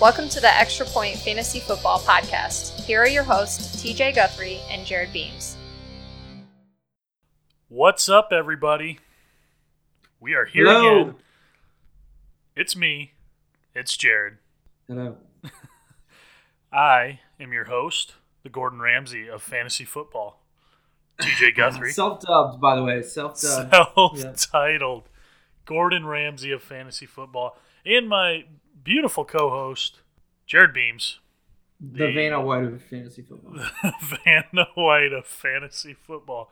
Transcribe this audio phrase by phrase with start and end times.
[0.00, 2.84] Welcome to the Extra Point Fantasy Football Podcast.
[2.84, 5.56] Here are your hosts, TJ Guthrie and Jared Beams.
[7.68, 9.00] What's up, everybody?
[10.20, 11.00] We are here Hello.
[11.00, 11.14] again.
[12.54, 13.14] It's me.
[13.74, 14.38] It's Jared.
[14.86, 15.16] Hello.
[16.72, 20.44] I am your host, the Gordon Ramsay of fantasy football.
[21.20, 21.90] TJ Guthrie.
[21.90, 23.02] Self dubbed, by the way.
[23.02, 23.72] Self dubbed.
[24.16, 25.08] Self-titled
[25.66, 28.44] Gordon Ramsay of fantasy football, and my
[28.88, 30.00] beautiful co-host
[30.46, 31.18] Jared Beams,
[31.78, 33.54] the the- Vanna White of fantasy football.
[34.24, 36.50] Vanna White of fantasy football.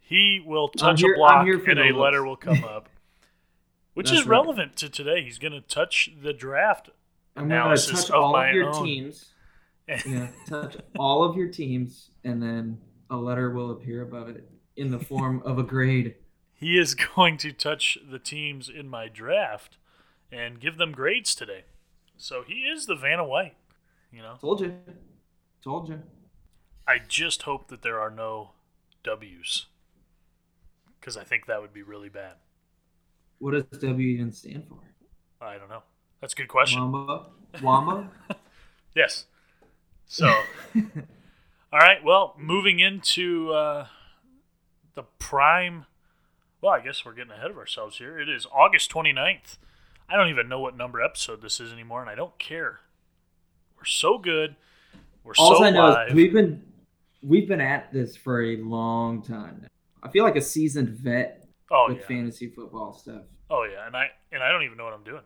[0.00, 2.88] He will touch here- a block and the a letter will come up,
[3.94, 4.38] which That's is right.
[4.40, 5.22] relevant to today.
[5.22, 6.90] He's going to touch the draft
[7.36, 8.84] I'm going to analysis touch of all my of your own.
[8.84, 9.26] teams.
[10.06, 14.90] Yeah, touch all of your teams, and then a letter will appear above it in
[14.90, 16.16] the form of a grade.
[16.52, 19.78] He is going to touch the teams in my draft
[20.30, 21.64] and give them grades today.
[22.16, 23.56] So he is the Vanna White.
[24.12, 24.74] You know, Told you.
[25.62, 26.02] Told you.
[26.86, 28.52] I just hope that there are no
[29.04, 29.66] W's
[30.98, 32.34] because I think that would be really bad.
[33.38, 34.78] What does W even stand for?
[35.40, 35.82] I don't know.
[36.20, 36.80] That's a good question.
[36.80, 37.26] Wamba?
[37.62, 38.10] Wamba?
[38.96, 39.26] Yes.
[40.06, 40.26] So,
[40.74, 42.02] all right.
[42.02, 43.86] Well, moving into uh,
[44.96, 45.84] the prime.
[46.60, 48.18] Well, I guess we're getting ahead of ourselves here.
[48.18, 49.58] It is August 29th.
[50.08, 52.80] I don't even know what number episode this is anymore, and I don't care.
[53.76, 54.56] We're so good.
[55.24, 56.08] We're All so I know live.
[56.08, 56.62] is we've been
[57.22, 59.68] we've been at this for a long time now.
[60.02, 62.06] I feel like a seasoned vet oh with yeah.
[62.06, 63.22] fantasy football stuff.
[63.50, 63.86] Oh yeah.
[63.86, 65.22] And I and I don't even know what I'm doing.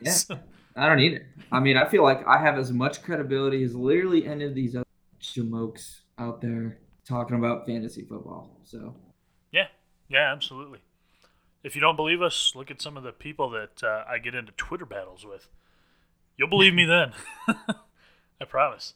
[0.00, 0.12] Yeah.
[0.12, 0.38] So-
[0.74, 1.26] I don't either.
[1.50, 4.74] I mean, I feel like I have as much credibility as literally any of these
[4.74, 4.86] other
[5.20, 8.58] jamokes out there talking about fantasy football.
[8.64, 8.94] So
[9.50, 9.66] Yeah,
[10.08, 10.78] yeah, absolutely.
[11.62, 14.34] If you don't believe us, look at some of the people that uh, I get
[14.34, 15.48] into Twitter battles with.
[16.36, 17.12] You'll believe me then.
[18.40, 18.94] I promise.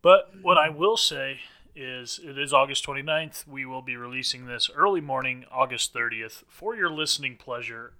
[0.00, 1.40] But what I will say
[1.74, 3.46] is it is August 29th.
[3.46, 7.92] We will be releasing this early morning, August 30th, for your listening pleasure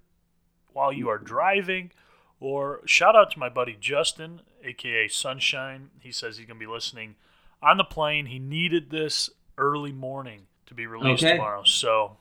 [0.73, 1.91] while you are driving.
[2.39, 5.89] Or shout out to my buddy Justin, aka Sunshine.
[5.99, 7.15] He says he's going to be listening
[7.61, 8.27] on the plane.
[8.27, 11.33] He needed this early morning to be released Okay.
[11.33, 11.63] tomorrow.
[11.63, 12.17] So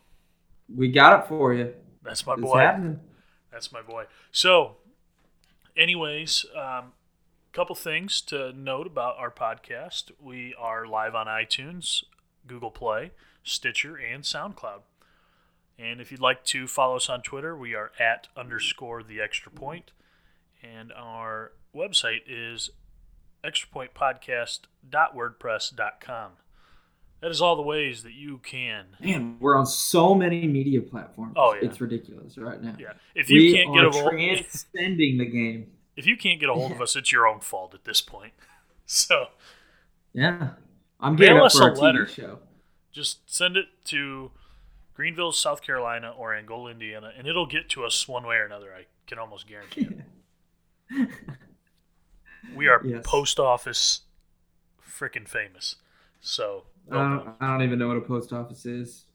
[0.74, 1.72] we got it for you.
[2.02, 2.58] that's my It's boy.
[2.58, 2.98] happening.
[3.52, 4.04] That's my boy.
[4.32, 4.76] So,
[5.76, 6.92] anyways, um,
[7.52, 10.10] couple things to note about our podcast.
[10.20, 12.04] We are live on iTunes,
[12.46, 13.12] Google Play,
[13.42, 14.82] Stitcher, and SoundCloud.
[15.78, 19.50] And if you'd like to follow us on Twitter, we are at underscore the extra
[19.50, 19.92] point.
[20.62, 22.68] And our website is
[23.44, 26.30] extrapointpodcast.wordpress.com.
[27.26, 28.84] That is all the ways that you can.
[29.00, 31.32] Man, we're on so many media platforms.
[31.36, 31.68] Oh, yeah.
[31.68, 32.76] It's ridiculous right now.
[32.78, 32.92] Yeah.
[33.16, 35.72] If you we can't get a hold transcending the game.
[35.96, 38.32] if you can't get a hold of us, it's your own fault at this point.
[38.86, 39.26] So
[40.12, 40.50] Yeah.
[41.00, 42.06] I'm getting us a letter.
[42.06, 42.38] show.
[42.92, 44.30] just send it to
[44.94, 48.72] Greenville, South Carolina, or Angola, Indiana, and it'll get to us one way or another.
[48.72, 49.88] I can almost guarantee
[50.90, 51.08] it.
[52.54, 53.02] We are Yes.
[53.04, 54.02] post office
[54.80, 55.74] freaking famous.
[56.20, 59.06] So I don't, I don't even know what a post office is.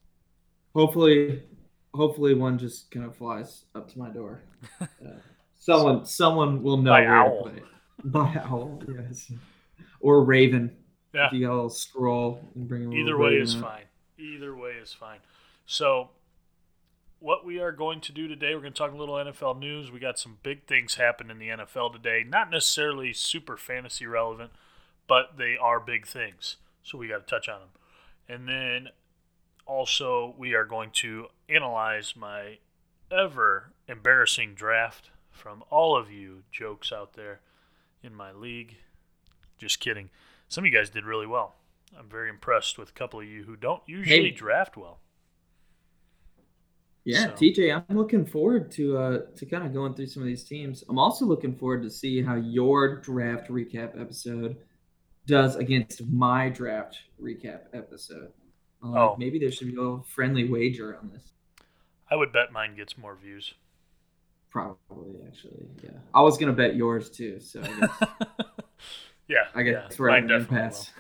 [0.76, 1.44] Hopefully,
[1.94, 4.42] hopefully one just kind of flies up to my door.
[4.82, 5.10] Uh,
[5.58, 7.44] someone, someone will know By where owl.
[7.44, 7.64] to put it.
[8.04, 9.32] By owl, yes,
[10.00, 10.76] or raven.
[11.14, 11.28] Yeah.
[11.28, 13.62] If you got a little scroll and bring a little Either way is out.
[13.62, 13.84] fine.
[14.18, 15.20] Either way is fine.
[15.66, 16.10] So,
[17.20, 19.92] what we are going to do today, we're going to talk a little NFL news.
[19.92, 22.24] We got some big things happen in the NFL today.
[22.28, 24.52] Not necessarily super fantasy relevant,
[25.08, 26.58] but they are big things.
[26.84, 27.70] So, we got to touch on them.
[28.28, 28.90] And then
[29.66, 32.58] also, we are going to analyze my
[33.12, 37.42] ever embarrassing draft from all of you jokes out there
[38.04, 38.78] in my league.
[39.58, 40.10] Just kidding.
[40.48, 41.56] Some of you guys did really well.
[41.98, 44.32] I'm very impressed with a couple of you who don't usually Hey.
[44.32, 45.00] draft well.
[47.04, 50.28] Yeah, So- TJ, I'm looking forward to uh to kind of going through some of
[50.28, 50.84] these teams.
[50.88, 54.58] I'm also looking forward to see how your draft recap episode
[55.26, 58.32] does against my draft recap episode.
[58.84, 59.16] Uh, Oh.
[59.20, 61.32] maybe there should be a little friendly wager on this.
[62.10, 63.54] I would bet mine gets more views.
[64.50, 65.92] Probably, actually, yeah.
[66.14, 67.92] I was gonna bet yours too, so I guess,
[69.28, 70.92] yeah, I guess yeah, we're at an impasse.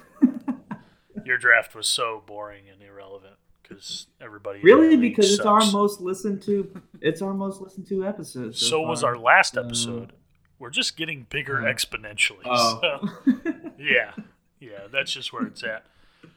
[1.26, 6.42] Your draft was so boring and irrelevant because everybody really, because it's our most listened
[6.44, 6.82] to.
[7.02, 8.56] It's our most listened to episode.
[8.56, 10.14] So, So was our last Uh, episode.
[10.58, 12.44] We're just getting bigger uh, exponentially.
[12.46, 12.80] Oh.
[13.26, 13.51] So,
[13.82, 14.12] yeah,
[14.60, 15.86] yeah, that's just where it's at.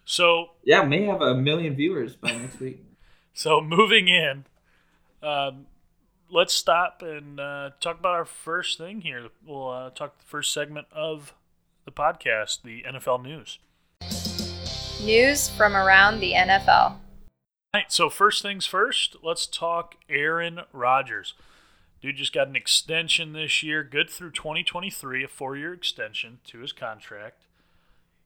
[0.05, 2.82] So yeah, may have a million viewers by next week.
[3.37, 4.44] So moving in,
[5.20, 5.67] um,
[6.31, 9.29] let's stop and uh, talk about our first thing here.
[9.44, 11.35] We'll uh, talk the first segment of
[11.85, 13.58] the podcast, the NFL news.
[15.02, 16.69] News from around the NFL.
[16.90, 17.00] All
[17.75, 21.35] right, so first things first, let's talk Aaron Rodgers.
[22.05, 26.59] Dude just got an extension this year, good through 2023, a four year extension to
[26.59, 27.47] his contract.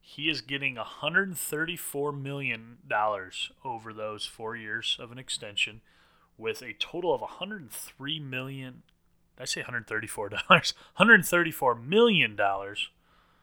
[0.01, 2.79] He is getting $134 million
[3.65, 5.81] over those four years of an extension
[6.37, 8.83] with a total of 103 million
[9.37, 10.75] did I say 134 dollars?
[10.97, 12.89] 134 million dollars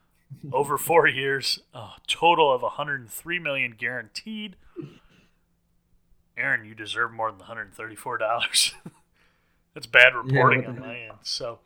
[0.52, 4.56] over 4 years a total of 103 million guaranteed.
[6.36, 8.74] Aaron you deserve more than 134 dollars
[9.76, 11.58] that's bad reporting Yeah, on my end so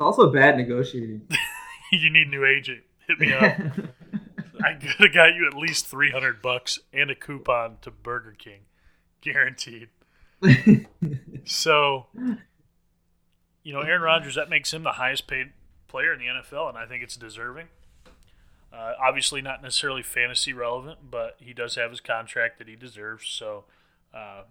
[0.00, 1.28] Also bad negotiating.
[1.92, 3.42] you need a new agent hit me up
[4.64, 8.60] I could have got you at least 300 bucks and a coupon to Burger King
[9.20, 9.88] guaranteed
[11.44, 12.06] So,
[13.62, 15.52] you know, Aaron Rodgers, that makes him the highest paid
[15.88, 17.66] player in the NFL, and I think it's deserving.
[18.72, 23.28] Uh, obviously, not necessarily fantasy relevant, but he does have his contract that he deserves.
[23.28, 23.64] So,
[24.12, 24.42] uh,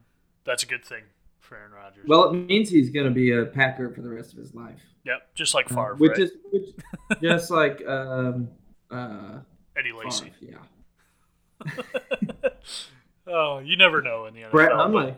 [0.45, 1.03] that's a good thing
[1.45, 2.06] for Aaron Rodgers.
[2.07, 4.80] well, it means he's going to be a Packer for the rest of his life.
[5.06, 6.19] yep, just like Uh, Favre, which right?
[6.21, 6.65] is which,
[7.21, 8.50] just like um,
[8.92, 9.39] uh,
[9.77, 10.31] Eddie Lacy.
[10.42, 10.57] Yeah.
[13.27, 14.51] oh, you never know in the NFL.
[14.51, 15.15] Brett Hundley.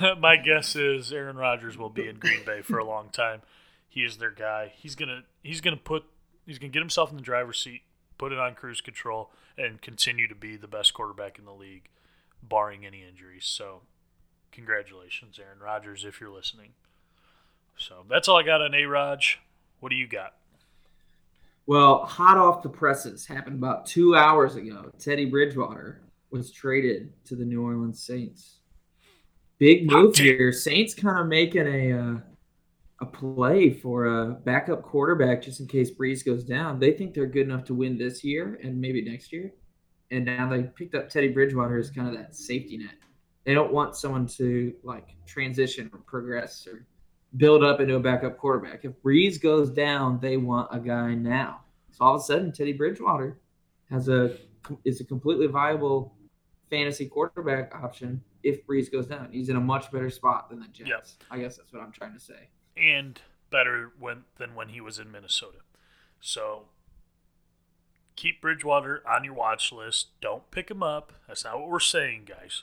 [0.20, 3.42] My guess is Aaron Rodgers will be in Green Bay for a long time.
[3.88, 4.72] He is their guy.
[4.76, 6.04] He's gonna he's gonna put
[6.46, 7.82] he's gonna get himself in the driver's seat,
[8.18, 11.88] put it on cruise control, and continue to be the best quarterback in the league,
[12.42, 13.44] barring any injuries.
[13.44, 13.82] So,
[14.52, 16.70] congratulations, Aaron Rodgers, if you're listening.
[17.76, 19.40] So that's all I got on A Raj.
[19.80, 20.34] What do you got?
[21.66, 24.90] Well, hot off the presses, happened about two hours ago.
[24.98, 28.58] Teddy Bridgewater was traded to the New Orleans Saints.
[29.58, 30.52] Big move here.
[30.52, 32.14] Saints kind of making a uh,
[33.00, 36.78] a play for a backup quarterback just in case Brees goes down.
[36.78, 39.52] They think they're good enough to win this year and maybe next year.
[40.10, 42.94] And now they picked up Teddy Bridgewater as kind of that safety net.
[43.44, 46.86] They don't want someone to like transition or progress or
[47.36, 48.84] build up into a backup quarterback.
[48.84, 51.62] If Brees goes down, they want a guy now.
[51.90, 53.38] So all of a sudden, Teddy Bridgewater
[53.90, 54.36] has a
[54.84, 56.14] is a completely viable
[56.70, 59.28] fantasy quarterback option if Brees goes down.
[59.32, 60.88] He's in a much better spot than the Jets.
[60.88, 61.06] Yep.
[61.30, 62.48] I guess that's what I'm trying to say.
[62.76, 65.58] and better when than when he was in Minnesota.
[66.20, 66.66] So
[68.16, 70.08] keep Bridgewater on your watch list.
[70.22, 71.12] Don't pick him up.
[71.28, 72.62] That's not what we're saying, guys.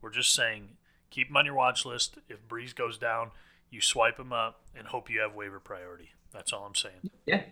[0.00, 0.68] We're just saying
[1.10, 2.18] keep him on your watch list.
[2.28, 3.30] If Brees goes down,
[3.70, 6.10] you swipe him up and hope you have waiver priority.
[6.32, 7.10] That's all I'm saying.
[7.26, 7.42] Yeah.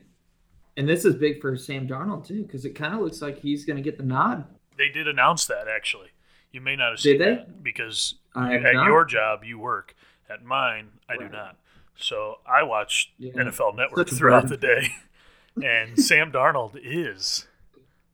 [0.77, 3.65] And this is big for Sam Darnold too, because it kind of looks like he's
[3.65, 4.45] going to get the nod.
[4.77, 6.09] They did announce that actually.
[6.53, 7.35] You may not have Did seen they?
[7.35, 8.87] that because I at not.
[8.87, 9.94] your job you work.
[10.31, 11.56] At mine, I do not.
[11.97, 13.33] So I watch Yeah.
[13.33, 14.89] NFL Network Such throughout the day,
[15.62, 17.47] and Sam Darnold is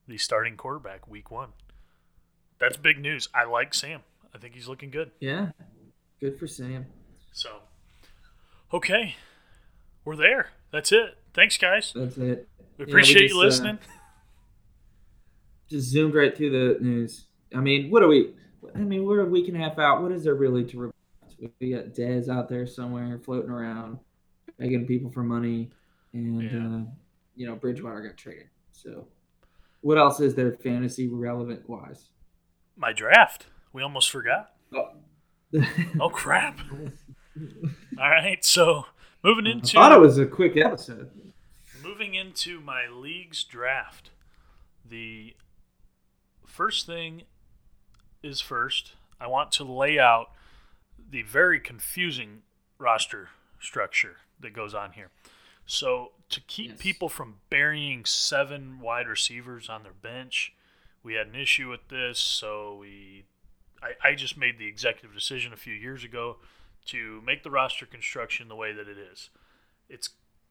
[0.08, 1.50] the starting quarterback week one.
[2.58, 3.28] That's big news.
[3.34, 4.00] I like Sam.
[4.34, 5.10] I think he's looking good.
[5.20, 5.50] Yeah.
[6.20, 6.86] Good for Sam.
[7.32, 7.50] So,
[8.72, 9.16] okay,
[10.04, 10.48] we're there.
[10.72, 11.16] That's it.
[11.34, 11.92] Thanks, guys.
[11.94, 12.18] That's it.
[12.18, 12.44] We Yeah,
[12.78, 13.78] we appreciate just, you uh, listening.
[15.70, 17.24] Just zoomed right through the news.
[17.54, 18.34] I mean, what are we?
[18.74, 20.02] I mean, we're a week and a half out.
[20.02, 20.94] What is there really to report?
[21.58, 23.98] We got Dez out there somewhere floating around,
[24.58, 25.70] begging people for money,
[26.12, 26.48] and Yeah.
[26.58, 26.84] uh,
[27.34, 28.48] you know Bridgewater got traded.
[28.72, 29.08] So,
[29.80, 32.10] what else is there fantasy relevant wise?
[32.76, 33.46] My draft.
[33.74, 34.52] We almost forgot.
[34.74, 34.88] Oh,
[36.00, 36.58] Oh crap!
[37.98, 38.86] All right, so
[39.22, 39.52] moving into.
[39.52, 41.10] I into thought it was a quick episode.
[41.82, 44.10] Moving into my league's draft,
[44.88, 45.34] the
[46.46, 47.22] first thing
[48.22, 48.92] is first.
[49.20, 50.30] I want to lay out
[51.10, 52.42] the very confusing
[52.78, 53.28] roster
[53.60, 55.10] structure that goes on here.
[55.66, 56.78] So, to keep Yes.
[56.82, 60.52] people from burying seven wide receivers on their bench,
[61.02, 62.18] we had an issue with this.
[62.18, 63.24] So, we,
[63.84, 66.36] I, I just made the executive decision a few years ago
[66.86, 69.30] to make the roster construction the way that it is.
[69.88, 70.10] It's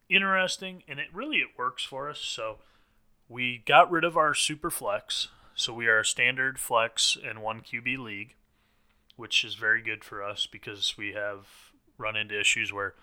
[0.09, 2.19] interesting and it really it works for us.
[2.19, 2.57] So
[3.27, 5.29] we got rid of our super flex.
[5.55, 8.35] So we are a standard flex and one qb league
[9.15, 11.45] which is very good for us because we have
[11.99, 12.95] run into issues where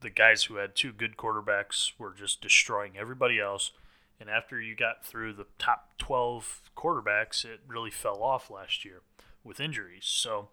[0.00, 3.72] the guys who had two good quarterbacks were just destroying everybody else.
[4.20, 9.00] And after you got through the top 12 quarterbacks it really fell off last year
[9.44, 10.48] with injuries so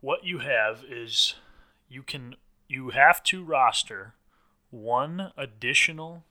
[0.00, 1.34] what you have is
[1.88, 2.36] you can
[2.68, 4.14] you have to roster
[4.70, 6.24] one additional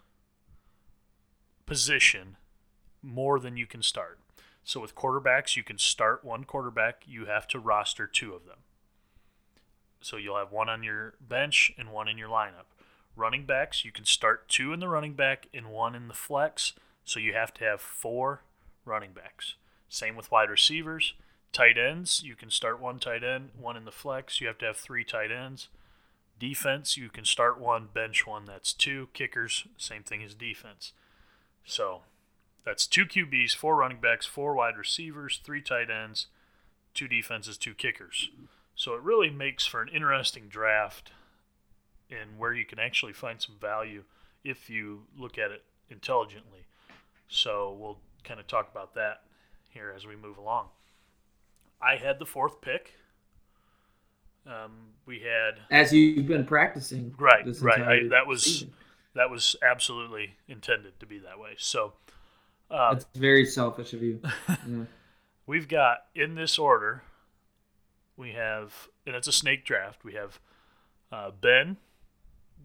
[1.65, 2.37] position
[3.01, 4.19] more than you can start.
[4.63, 8.59] So with quarterbacks, you can start one quarterback, you have to roster two of them.
[10.01, 12.67] So you'll have one on your bench and one in your lineup.
[13.15, 16.73] Running backs, you can start two in the running back and one in the flex.
[17.03, 18.41] So you have to have four
[18.85, 19.55] running backs.
[19.89, 21.13] Same with wide receivers.
[21.53, 24.41] Tight ends, you can start one tight end, one in the flex.
[24.41, 25.69] You have to have three tight ends.
[26.39, 28.45] Defense, you can start one, bench one.
[28.45, 29.09] That's two.
[29.13, 30.93] Kickers, same thing as defense.
[31.65, 32.01] So
[32.63, 36.27] that's two QBs, four running backs, four wide receivers, three tight ends,
[36.93, 38.29] two defenses, two kickers.
[38.75, 41.11] So it really makes for an interesting draft
[42.11, 44.03] and where you can actually find some value
[44.43, 46.67] if you look at it intelligently.
[47.27, 49.21] So we'll kind of talk about that
[49.77, 50.67] here as we move along.
[51.79, 52.93] I had the fourth pick.
[54.47, 54.71] Um,
[55.05, 57.13] we had as you've been practicing.
[57.17, 57.81] Right, right.
[57.81, 58.73] I, that was season.
[59.13, 61.51] that was absolutely intended to be that way.
[61.57, 61.93] So
[62.71, 64.21] uh, that's very selfish of you.
[64.67, 64.83] Yeah.
[65.45, 67.03] we've got in this order.
[68.15, 70.03] We have, and it's a snake draft.
[70.03, 70.39] We have
[71.11, 71.77] uh, Ben,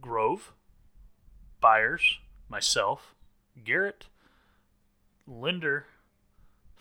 [0.01, 0.53] Grove,
[1.61, 3.15] Byers, myself,
[3.63, 4.07] Garrett,
[5.27, 5.85] Linder,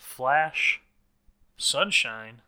[0.01, 0.81] Flash,
[1.58, 2.41] Sunshine,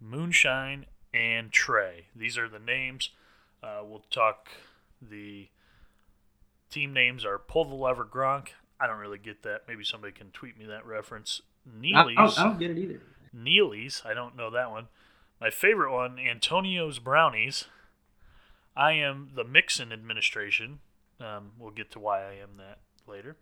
[0.00, 2.06] Moonshine, and Trey.
[2.14, 3.10] These are the names.
[3.62, 4.48] Uh, we'll talk.
[5.00, 5.48] The
[6.70, 8.48] team names are Pull the Lever Gronk.
[8.80, 9.62] I don't really get that.
[9.68, 11.40] Maybe somebody can tweet me that reference.
[11.64, 12.18] Neely's.
[12.18, 13.00] I, I, I don't get it either.
[13.32, 14.02] Neely's.
[14.04, 14.88] I don't know that one.
[15.40, 17.66] My favorite one, Antonio's Brownies.
[18.76, 20.80] I am the Mixon administration.
[21.20, 23.36] Um, we'll get to why I am that later.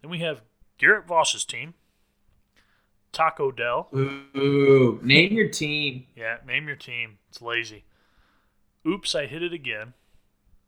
[0.00, 0.42] Then we have
[0.78, 1.74] Garrett Voss's team.
[3.12, 3.88] Taco Dell.
[3.94, 6.06] Ooh, name your team.
[6.16, 7.18] Yeah, name your team.
[7.28, 7.84] It's lazy.
[8.86, 9.94] Oops, I hit it again.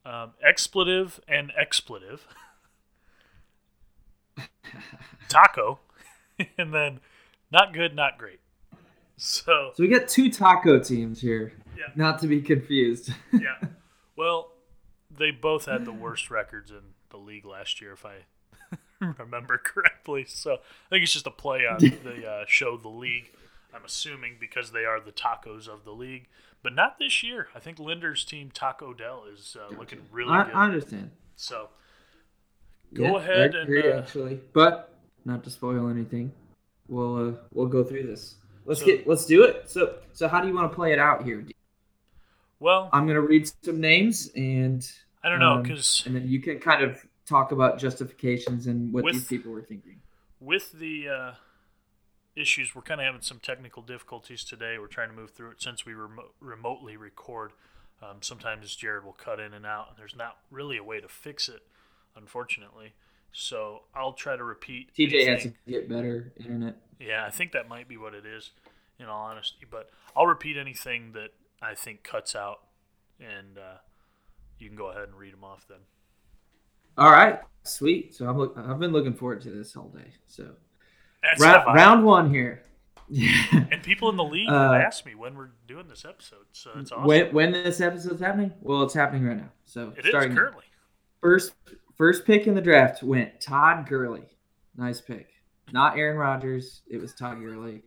[0.04, 2.26] Um, expletive and expletive.
[5.28, 5.80] taco,
[6.58, 7.00] and then
[7.50, 8.40] not good, not great.
[9.16, 11.52] So, so we got two taco teams here.
[11.76, 11.92] Yeah.
[11.96, 13.12] Not to be confused.
[13.32, 13.68] yeah.
[14.16, 14.52] Well,
[15.10, 18.26] they both had the worst records in the league last year, if I
[19.18, 20.24] remember correctly.
[20.26, 23.30] So I think it's just a play on the uh, show, The League.
[23.74, 26.28] I'm assuming because they are the tacos of the league,
[26.62, 27.48] but not this year.
[27.54, 30.54] I think Linder's team Taco Dell is uh, looking really I, good.
[30.54, 31.10] I understand.
[31.34, 31.68] So
[32.92, 36.32] go yeah, ahead I agree, and uh, actually, but not to spoil anything,
[36.88, 38.36] we'll uh, we'll go through this.
[38.64, 39.68] Let's so, get let's do it.
[39.68, 41.44] So so how do you want to play it out here?
[42.60, 44.88] Well, I'm gonna read some names and
[45.24, 48.92] I don't know because um, and then you can kind of talk about justifications and
[48.92, 50.00] what with, these people were thinking.
[50.40, 51.32] With the uh,
[52.36, 54.78] issues, we're kind of having some technical difficulties today.
[54.78, 57.52] We're trying to move through it since we remo- remotely record.
[58.02, 61.08] Um, sometimes Jared will cut in and out, and there's not really a way to
[61.08, 61.62] fix it,
[62.16, 62.94] unfortunately.
[63.32, 64.90] So I'll try to repeat.
[64.96, 65.28] TJ anything.
[65.28, 66.76] has to get better internet.
[67.00, 68.50] Yeah, I think that might be what it is,
[68.98, 69.66] in all honesty.
[69.68, 71.30] But I'll repeat anything that
[71.62, 72.60] I think cuts out,
[73.18, 73.78] and uh,
[74.58, 75.80] you can go ahead and read them off then.
[76.96, 78.14] All right, sweet.
[78.14, 80.12] So I'm look, I've been looking forward to this all day.
[80.26, 80.50] So
[81.38, 82.62] round, round one here.
[83.10, 86.70] And people in the league uh, have asked me when we're doing this episode, so
[86.76, 87.04] it's awesome.
[87.04, 88.52] When, when this episode's happening?
[88.60, 89.50] Well, it's happening right now.
[89.66, 90.64] So it starting is currently.
[91.20, 91.52] First,
[91.96, 94.24] first pick in the draft went Todd Gurley.
[94.76, 95.28] Nice pick.
[95.72, 96.82] Not Aaron Rodgers.
[96.88, 97.82] It was Todd Gurley.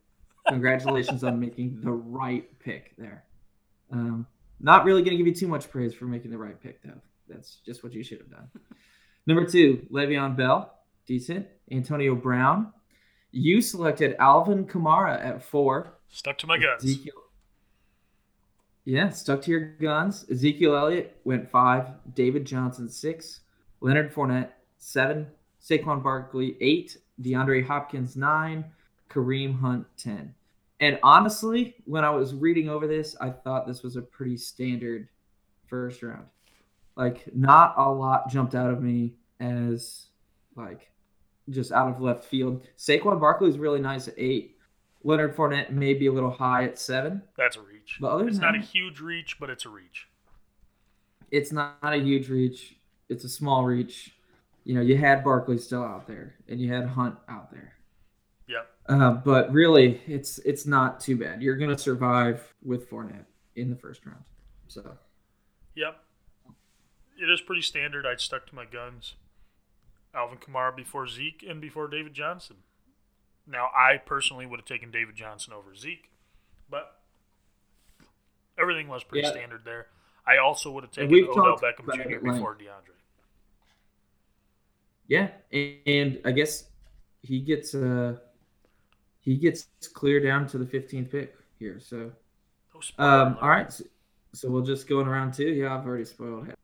[0.47, 3.23] Congratulations on making the right pick there.
[3.91, 4.27] Um,
[4.59, 7.01] not really going to give you too much praise for making the right pick, though.
[7.27, 8.49] That's just what you should have done.
[9.27, 10.73] Number two, Le'Veon Bell,
[11.05, 11.47] decent.
[11.71, 12.71] Antonio Brown.
[13.31, 15.97] You selected Alvin Kamara at four.
[16.07, 16.83] Stuck to my guns.
[16.83, 17.13] Ezekiel.
[18.85, 20.25] Yeah, stuck to your guns.
[20.31, 21.87] Ezekiel Elliott went five.
[22.15, 23.41] David Johnson six.
[23.81, 25.27] Leonard Fournette seven.
[25.61, 26.97] Saquon Barkley eight.
[27.21, 28.63] DeAndre Hopkins nine.
[29.09, 30.33] Kareem Hunt ten.
[30.79, 35.09] And honestly, when I was reading over this, I thought this was a pretty standard
[35.65, 36.27] first round.
[36.97, 40.07] Like not a lot jumped out of me as
[40.55, 40.91] like
[41.47, 42.67] just out of left field.
[42.75, 44.57] Saquon Barkley is really nice at eight.
[45.03, 47.21] Leonard Fournette may be a little high at seven.
[47.37, 47.99] That's a reach.
[48.01, 50.07] But other it's not that, a huge reach, but it's a reach.
[51.29, 52.75] It's not a huge reach.
[53.09, 54.15] It's a small reach.
[54.63, 57.75] You know, you had Barkley still out there, and you had Hunt out there.
[58.49, 58.67] Yep.
[58.89, 61.43] Uh, but really, it's it's not too bad.
[61.43, 63.25] You're gonna survive with Fournette
[63.55, 64.23] in the first round.
[64.67, 64.97] So.
[65.75, 66.01] Yep
[67.17, 68.05] it is pretty standard.
[68.05, 69.15] I stuck to my guns.
[70.13, 72.57] Alvin Kamara before Zeke and before David Johnson.
[73.45, 76.09] Now, I personally would have taken David Johnson over Zeke,
[76.69, 76.99] but
[78.59, 79.31] everything was pretty yeah.
[79.31, 79.87] standard there.
[80.25, 82.19] I also would have taken Odell Beckham Jr.
[82.19, 82.97] before DeAndre.
[85.07, 86.65] Yeah, and I guess
[87.21, 88.17] he gets uh
[89.21, 91.79] he gets clear down to the 15th pick here.
[91.79, 92.11] So,
[92.97, 93.71] um, all right.
[94.33, 95.49] So we'll just go in round two.
[95.49, 96.55] Yeah, I've already spoiled it.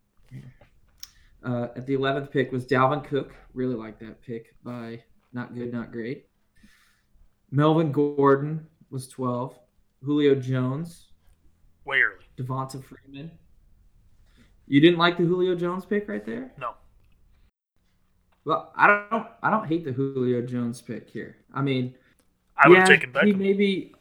[1.44, 3.34] Uh, at the 11th pick was Dalvin Cook.
[3.54, 6.28] Really like that pick by Not Good, Not Great.
[7.52, 9.58] Melvin Gordon was 12.
[10.04, 11.08] Julio Jones.
[11.86, 12.26] Way early.
[12.38, 13.32] Devonta Freeman.
[14.68, 16.52] You didn't like the Julio Jones pick right there?
[16.58, 16.76] No.
[18.46, 19.28] Well, I don't.
[19.42, 21.38] I don't hate the Julio Jones pick here.
[21.54, 21.96] I mean,
[22.58, 23.38] I would yeah, have taken He Beckham.
[23.38, 23.96] maybe.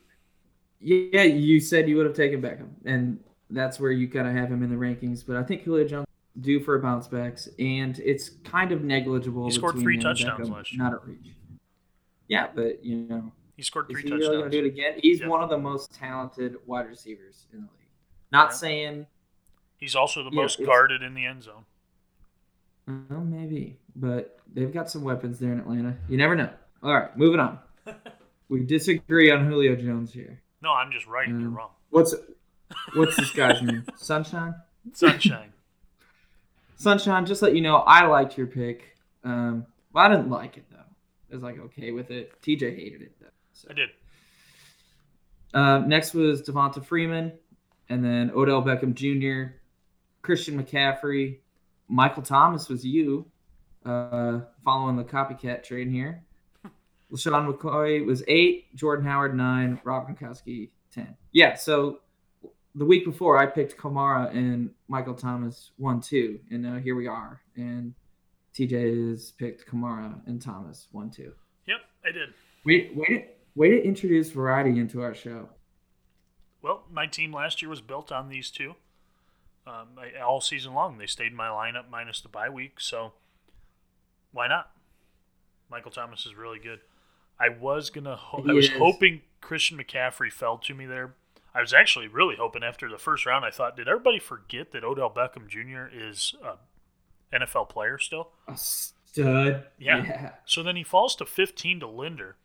[0.80, 3.20] Yeah, you said you would have taken Beckham, and
[3.50, 5.25] that's where you kind of have him in the rankings.
[5.25, 6.06] But I think Julio Jones
[6.40, 9.46] due for a bounce backs, and it's kind of negligible.
[9.46, 10.82] He scored three touchdowns Beckham, last year.
[10.82, 11.26] Not at reach.
[12.28, 14.52] Yeah, but you know, He scored three he really going to touchdowns.
[14.52, 14.94] do it again?
[15.02, 15.28] He's Yeah.
[15.28, 17.88] one of the most talented wide receivers in the league.
[18.30, 18.56] Not Yeah.
[18.56, 19.06] saying,
[19.76, 21.64] He's also the Yeah, most guarded in the end zone.
[22.86, 25.96] well, maybe, but they've got some weapons there in Atlanta.
[26.08, 26.50] You never know.
[26.84, 27.58] All right, moving on.
[28.48, 30.40] we disagree on Julio Jones here.
[30.62, 31.28] No, I'm just right.
[31.28, 31.56] You're Mm.
[31.56, 31.70] wrong.
[31.90, 32.14] What's
[32.94, 33.84] what's this guy's name?
[33.96, 34.54] Sunshine.
[34.92, 35.51] Sunshine.
[36.82, 37.26] Sunshine.
[37.26, 38.96] Just let you know, I liked your pick.
[39.24, 40.78] Um, well, I didn't like it though.
[40.78, 42.32] I was like okay with it.
[42.42, 43.26] TJ hated it though.
[43.52, 43.68] So.
[43.70, 43.88] I did.
[45.54, 47.32] Um, next was Devonta Freeman,
[47.88, 49.54] and then Odell Beckham Jr.,
[50.22, 51.38] Christian McCaffrey,
[51.88, 53.26] Michael Thomas was you,
[53.84, 56.24] uh, following the copycat train here.
[57.12, 61.16] LeSean McCoy was eight, Jordan Howard nine, Rob Gronkowski ten.
[61.32, 62.00] Yeah, so
[62.75, 67.07] the week before I picked Kamara and Michael Thomas one two, and now here we
[67.07, 67.95] are, and
[68.55, 71.33] TJ has picked Kamara and Thomas one two.
[71.67, 72.29] Yep, I did.
[72.64, 73.25] Wait, wait, to-
[73.55, 75.49] way to introduce variety into our show.
[76.62, 78.75] Well, my team last year was built on these two.
[79.67, 83.12] Um, I, all season long, they stayed in my lineup minus the bye week, so
[84.33, 84.71] why not?
[85.71, 86.81] Michael Thomas is really good.
[87.38, 88.17] I was gonna.
[88.17, 88.73] Ho- I was is.
[88.76, 91.14] hoping Christian McCaffrey fell to me there.
[91.54, 93.44] I was actually really hoping after the first round.
[93.44, 95.94] I thought, did everybody forget that Odell Beckham Jr.
[95.94, 96.56] is a
[97.37, 98.30] NFL player still?
[98.49, 99.64] A stud.
[99.78, 100.32] Yeah.
[100.47, 102.36] So then he falls to 15 to Linder,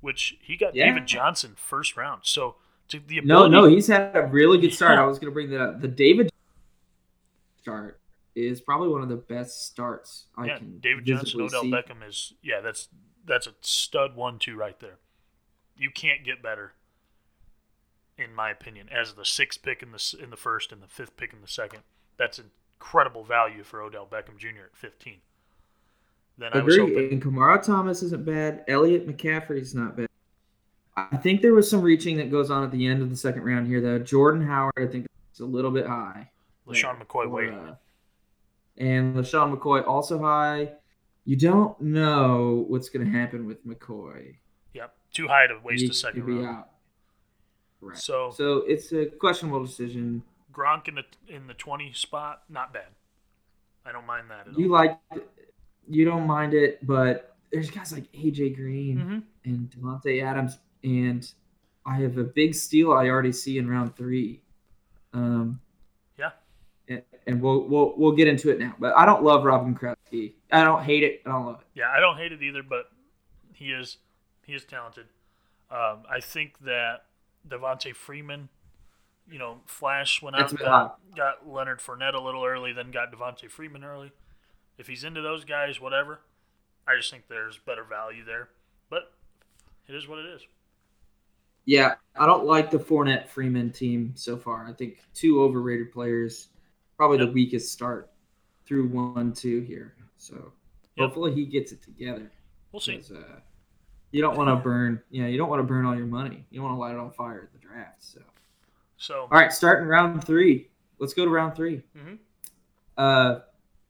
[0.00, 0.86] which he got Yeah.
[0.86, 2.22] David Johnson first round.
[2.24, 2.56] So
[2.88, 4.92] to the No, ability, no, he's had a really good start.
[4.92, 5.02] Yeah.
[5.04, 5.80] I was going to bring that up.
[5.80, 6.30] The David
[7.60, 8.00] start
[8.34, 10.78] is probably one of the best starts I yeah, can.
[10.80, 11.70] David Johnson, Odell see.
[11.72, 12.88] Beckham is yeah, that's
[13.24, 14.98] that's a stud one-two right there.
[15.76, 16.72] You can't get better,
[18.18, 21.16] in my opinion, as the sixth pick in the in the first and the fifth
[21.16, 21.80] pick in the second.
[22.16, 22.40] That's
[22.80, 24.64] incredible value for Odell Beckham Jr.
[24.70, 25.18] at 15.
[26.36, 26.94] Then I was Agree.
[26.94, 28.64] hoping, And Kamara Thomas isn't bad.
[28.68, 30.08] Elliott McCaffrey's not bad.
[30.96, 33.44] I think there was some reaching that goes on at the end of the second
[33.44, 33.98] round here, though.
[34.00, 36.30] Jordan Howard, I think, is a little bit high.
[36.66, 37.48] LeSean McCoy way.
[37.50, 37.74] uh,
[38.76, 40.72] and LeSean McCoy also high.
[41.24, 44.36] You don't know what's going to happen with McCoy.
[44.74, 46.46] Yep, too high to waste He a second round.
[46.46, 46.68] out.
[47.80, 47.96] Right.
[47.96, 50.22] So- so it's a questionable decision.
[50.52, 52.88] Gronk in the in the 20 spot, not bad.
[53.86, 54.80] I don't mind that at You all.
[54.84, 54.98] like,
[55.88, 59.22] you don't mind it, but there's guys like AJ Green Mhm.
[59.50, 61.32] and Davante Adams, and
[61.86, 64.42] I have a big steal I already see in round three.
[65.14, 65.60] Um,
[66.18, 66.32] Yeah.
[66.88, 68.74] and, and we'll we'll we'll get into it now.
[68.78, 69.96] But I don't love Robin Krause.
[70.12, 71.22] I don't hate it.
[71.24, 71.66] I don't love it.
[71.74, 72.90] Yeah, I don't hate it either, but
[73.54, 73.98] he is
[74.44, 75.06] he is talented.
[75.70, 77.06] Um, I think that
[77.46, 78.48] Devonta Freeman,
[79.30, 83.50] you know, Flash went out, got, got Leonard Fournette a little early, then got Devontae
[83.50, 84.10] Freeman early.
[84.78, 86.20] If he's into those guys, whatever.
[86.86, 88.48] I just think there's better value there,
[88.88, 89.12] but
[89.88, 90.40] it is what it is.
[91.66, 94.66] Yeah, I don't like the Fournette Freeman team so far.
[94.66, 96.48] I think two overrated players,
[96.96, 98.10] probably the weakest start
[98.64, 99.94] through one two here.
[100.16, 100.52] So
[100.96, 101.08] Yep.
[101.08, 102.30] hopefully he gets it together.
[102.72, 103.02] We'll see.
[103.14, 103.40] uh,
[104.10, 105.02] you don't want to burn.
[105.10, 106.44] Yeah, you don't want to burn all your money.
[106.50, 108.02] You want to light it on fire at the draft.
[108.02, 108.20] So
[108.96, 110.68] So all right, starting round three.
[110.98, 111.82] Let's go to round three.
[111.96, 112.18] Mhm.
[112.96, 113.40] Uh,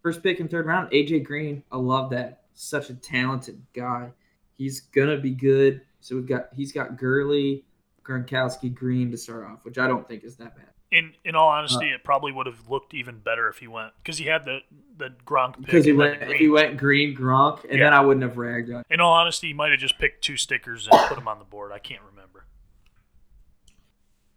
[0.02, 1.62] first pick in third round, AJ Green.
[1.72, 2.42] I love that.
[2.54, 4.12] Such a talented guy.
[4.54, 5.83] He's gonna be good.
[6.00, 7.64] So we've got he's got Gurley,
[8.04, 10.66] Gronkowski, Green to start off, which I don't think is that bad.
[10.90, 13.92] In in all Uh, honesty, it probably would have looked even better if he went
[14.03, 14.61] because he had the
[14.96, 15.61] the Gronk.
[15.61, 16.38] Because he went Green.
[16.38, 18.83] he went Green Gronk, and then I wouldn't have ragged on.
[18.90, 21.44] In all honesty, he might have just picked two stickers and put them on the
[21.44, 21.72] board.
[21.72, 22.46] I can't remember.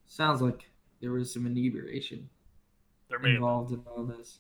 [0.06, 0.70] Sounds like
[1.02, 2.30] there was some inebriation
[3.10, 3.36] There may have been.
[3.38, 4.40] involved in all this.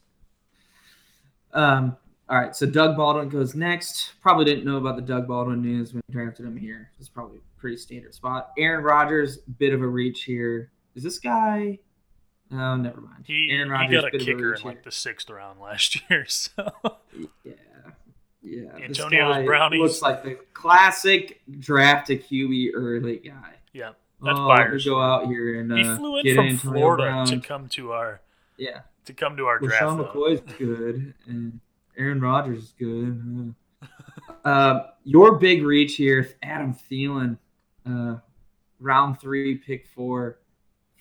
[1.54, 1.97] Um.
[2.30, 4.13] All right, so Doug Baldwin goes next.
[4.21, 6.91] Probably didn't know about the Doug Baldwin news when we drafted him here.
[6.97, 8.52] It's probably a pretty standard spot.
[8.58, 10.71] Aaron Rodgers, bit of a reach here.
[10.95, 11.80] Is this guy?
[12.53, 13.23] Oh, never mind.
[13.25, 16.25] He, Aaron he got a kicker reach in like the sixth round last year.
[16.27, 16.69] So
[17.43, 17.53] Yeah,
[18.43, 18.69] yeah.
[18.83, 19.79] Antonio's guy Brownies.
[19.79, 23.53] looks like the classic draft a QB early guy.
[23.73, 26.73] yeah, That's oh, buyer's go out here and uh, he flew in get from Antonio
[26.79, 27.25] Florida Brown.
[27.27, 28.21] to come to our
[28.57, 29.83] yeah, to come to our draft.
[29.83, 30.19] LeSean though.
[30.19, 31.59] McCoy's good, and
[31.97, 33.55] Aaron Rodgers is good.
[34.43, 37.37] Uh, your big reach here, Adam Thielen,
[37.89, 38.17] uh,
[38.79, 40.37] round three, pick four,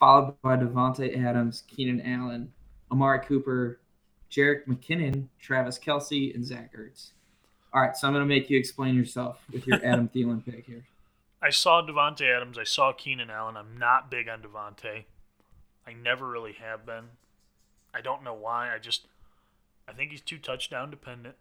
[0.00, 2.52] followed by Davante Adams, Keenan Allen,
[2.90, 3.78] Amari Cooper,
[4.30, 7.10] Jerick McKinnon, Travis Kelce, and Zach Ertz.
[7.72, 10.66] All right, so I'm going to make you explain yourself with your Adam Thielen pick
[10.66, 10.84] here.
[11.42, 12.58] I saw Davante Adams.
[12.58, 13.56] I saw Keenan Allen.
[13.56, 15.04] I'm not big on Davante.
[15.86, 17.04] I never really have been.
[17.94, 18.74] I don't know why.
[18.74, 19.06] I just
[19.88, 21.36] I think he's too touchdown dependent.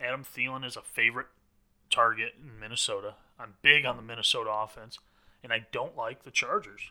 [0.00, 1.28] Adam Thielen is a favorite
[1.90, 3.14] target in Minnesota.
[3.38, 4.98] I'm big on the Minnesota offense,
[5.42, 6.90] and I don't like the Chargers.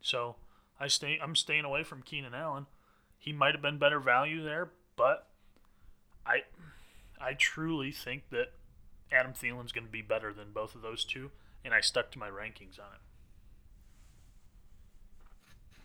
[0.00, 0.36] So
[0.78, 1.18] I stay.
[1.22, 2.66] I'm staying away from Keenan Allen.
[3.18, 5.26] He might have been better value there, but
[6.26, 6.42] I
[7.20, 8.52] I truly think that
[9.10, 11.30] Adam Thielen's going to be better than both of those two,
[11.64, 13.00] and I stuck to my rankings on it.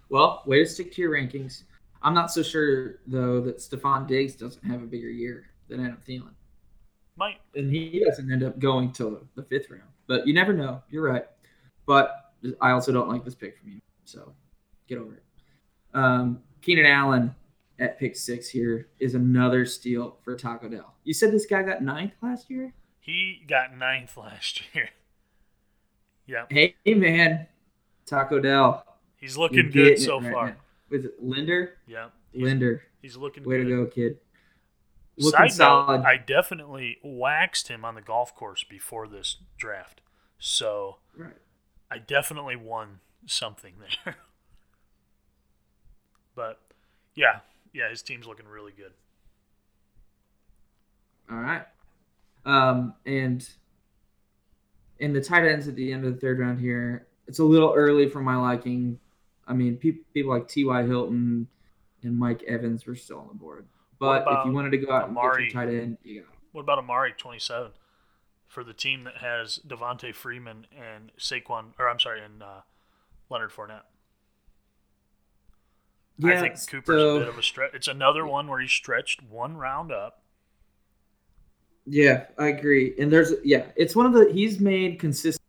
[0.10, 1.64] Well, way to stick to your rankings.
[2.04, 6.00] I'm not so sure though that Stefon Diggs doesn't have a bigger year than Adam
[6.08, 6.34] Thielen,
[7.16, 9.84] Might and he doesn't end up going till the fifth round.
[10.08, 10.82] But you never know.
[10.90, 11.26] You're right.
[11.86, 14.34] But I also don't like this pick from you, so
[14.88, 15.24] get over it.
[15.94, 17.36] Um, Keenan Allen
[17.80, 20.94] at pick six here is another steal for Taco Dell.
[21.04, 22.74] You said this guy got ninth last year.
[23.00, 24.90] he got ninth last year.
[26.28, 27.48] yeah, Hey, man,
[28.06, 28.86] Taco Dell.
[29.18, 30.48] he's looking good so right far.
[30.50, 30.56] now.
[30.92, 31.74] It Linder?
[31.88, 32.84] Yeah, he's, Linder.
[33.02, 33.50] he's looking good.
[33.50, 33.70] Way good.
[33.70, 34.18] to go, kid.
[35.18, 36.02] Looking Side note, solid.
[36.02, 40.02] I definitely waxed him on the golf course before this draft,
[40.40, 41.34] so Right.
[41.90, 44.16] I definitely won something there.
[46.36, 46.60] but
[47.16, 47.40] yeah,
[47.74, 48.94] yeah, his team's looking really good.
[51.30, 51.64] All right.
[52.46, 53.48] Um, and
[55.00, 57.74] in the tight ends at the end of the third round here, it's a little
[57.76, 59.00] early for my liking.
[59.48, 60.84] I mean, pe- people like T.Y.
[60.84, 61.48] Hilton
[62.04, 63.68] and Mike Evans were still on the board.
[64.00, 66.38] But if you wanted to go out and get your tight end, you got him.
[66.54, 67.72] What about Amari twenty seven
[68.48, 72.62] for the team that has Devonta Freeman and Saquon, or I'm sorry, and uh,
[73.32, 73.82] Leonard Fournette?
[76.24, 77.74] I think Cooper's so- a bit of a stretch.
[77.74, 80.22] It's another one where he stretched one round up.
[81.88, 82.94] Yeah, I agree.
[83.00, 85.42] And there's yeah, it's one of the he's made consistent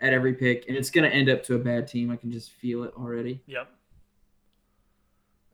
[0.00, 2.10] at every pick, and it's gonna end up to a bad team.
[2.10, 3.42] I can just feel it already.
[3.46, 3.68] Yep.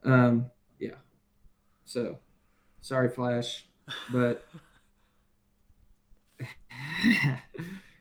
[0.05, 0.45] Um,
[0.79, 0.91] yeah.
[1.83, 2.17] So,
[2.81, 3.65] sorry, Flash,
[4.09, 4.47] but
[6.39, 6.47] it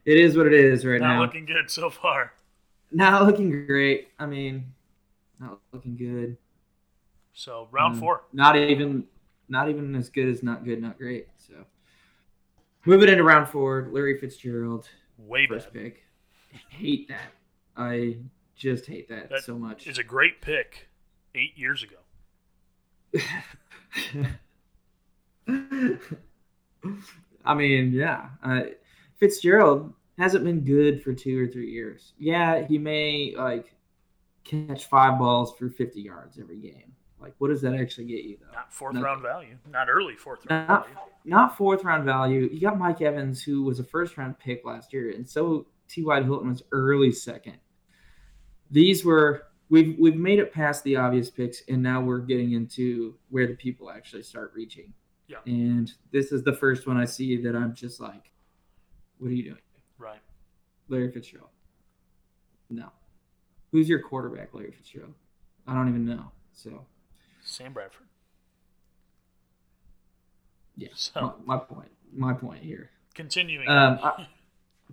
[0.04, 1.22] is what it is right Not now.
[1.22, 2.32] looking good so far.
[2.90, 4.08] Not looking great.
[4.18, 4.72] I mean,
[5.40, 6.36] not looking good.
[7.32, 8.24] So round Um, four.
[8.32, 9.04] Not even,
[9.48, 11.28] not even as good as not good, not great.
[11.38, 11.54] So,
[12.86, 15.82] moving into round four, Larry Fitzgerald, Way first bad.
[15.82, 16.04] pick.
[16.70, 17.32] Hate that.
[17.76, 18.16] I
[18.54, 19.86] just hate that, That so much.
[19.86, 20.88] It's a great pick
[21.34, 21.96] eight years ago.
[27.44, 28.28] I mean, yeah.
[28.42, 28.62] Uh,
[29.18, 32.12] Fitzgerald hasn't been good for two or three years.
[32.18, 33.74] Yeah, he may like
[34.44, 36.92] catch five balls for 50 yards every game.
[37.20, 38.52] Like, what does that actually get you, though?
[38.54, 39.04] Not fourth Nothing.
[39.04, 39.56] round value.
[39.70, 40.98] Not early fourth round Not, value.
[41.24, 42.48] not fourth round value.
[42.52, 46.22] You got Mike Evans, who was a first round pick last year, and so T.Y.
[46.22, 47.56] Hilton was early second.
[48.70, 53.14] These were we've we've made it past the obvious picks, and now we're getting into
[53.30, 54.92] where the people actually start reaching.
[55.26, 55.38] Yeah.
[55.46, 58.30] And this is the first one I see that I'm just like,
[59.18, 59.58] what are you doing,
[59.98, 60.20] Right.
[60.88, 61.50] Larry Fitzgerald?
[62.70, 62.90] No.
[63.72, 65.14] Who's your quarterback, Larry Fitzgerald?
[65.66, 66.30] I don't even know.
[66.52, 66.86] So
[67.44, 68.06] Sam Bradford.
[70.76, 71.88] yeah, So my, my point.
[72.14, 72.90] My point here.
[73.14, 73.68] continuing.
[73.68, 73.98] Um, on.
[74.04, 74.26] I-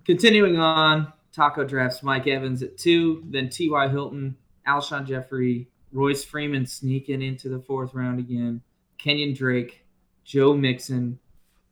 [0.04, 3.88] Continuing on, Taco drafts Mike Evans at two, then T.Y.
[3.88, 4.36] Hilton,
[4.66, 8.60] Alshon Jeffery, Royce Freeman sneaking into the fourth round again,
[8.98, 9.86] Kenyon Drake,
[10.24, 11.18] Joe Mixon,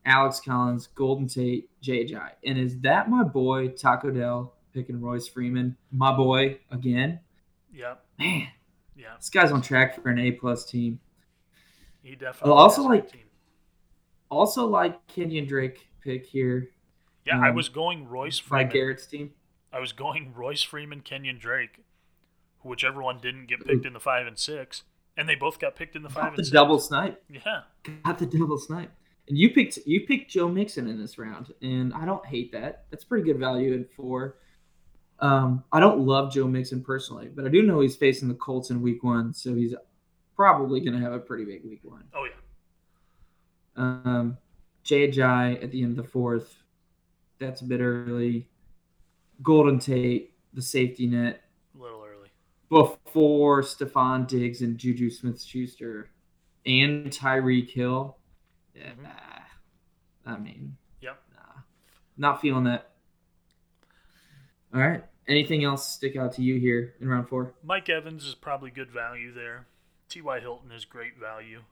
[0.04, 2.20] Alex Collins, Golden Tate, JJ.
[2.44, 5.76] And is that my boy Taco Dell picking Royce Freeman?
[5.90, 7.20] My boy again?
[7.72, 8.04] yep.
[8.18, 8.48] Man,
[8.96, 9.14] Yeah.
[9.16, 11.00] this guy's on track for an A plus team.
[12.02, 12.52] He definitely.
[12.52, 13.22] also like- team.
[14.28, 16.70] Also like Kenyon Drake pick here
[17.26, 18.72] Yeah, I um, was going Royce by Freeman.
[18.72, 19.34] Garrett's team.
[19.72, 21.84] I was going Royce Freeman, Kenyon Drake,
[22.62, 24.82] whichever one didn't get picked in the five and six,
[25.16, 26.52] and they both got picked in the five Got and the six.
[26.52, 27.22] double snipe.
[27.28, 27.62] Yeah.
[28.04, 28.90] got the double snipe.
[29.32, 32.84] And you picked you picked Joe Mixon in this round, and I don't hate that.
[32.90, 34.36] That's pretty good value in four.
[35.20, 38.68] Um, I don't love Joe Mixon personally, but I do know he's facing the Colts
[38.68, 39.74] in Week One, so he's
[40.36, 42.04] probably going to have a pretty big Week One.
[42.14, 42.32] Oh yeah.
[43.82, 44.36] Um,
[44.84, 45.22] J.J.
[45.62, 46.54] at the end of the fourth,
[47.38, 48.50] that's a bit early.
[49.42, 51.40] Golden Tate, the safety net
[51.74, 52.28] A little early.
[52.68, 56.10] before Stefon Diggs and Juju Smith Schuster
[56.66, 58.18] and Tyreek Hill.
[58.74, 59.02] Yeah, Mhm.
[59.02, 60.32] nah.
[60.34, 61.22] I mean, Yep.
[61.34, 61.60] nah.
[62.16, 62.90] Not feeling that.
[64.74, 65.04] All right.
[65.28, 67.54] Anything else stick out to you here in round four?
[67.62, 69.66] Mike Evans is probably good value there.
[70.08, 70.40] T.Y.
[70.40, 71.62] Hilton is great value.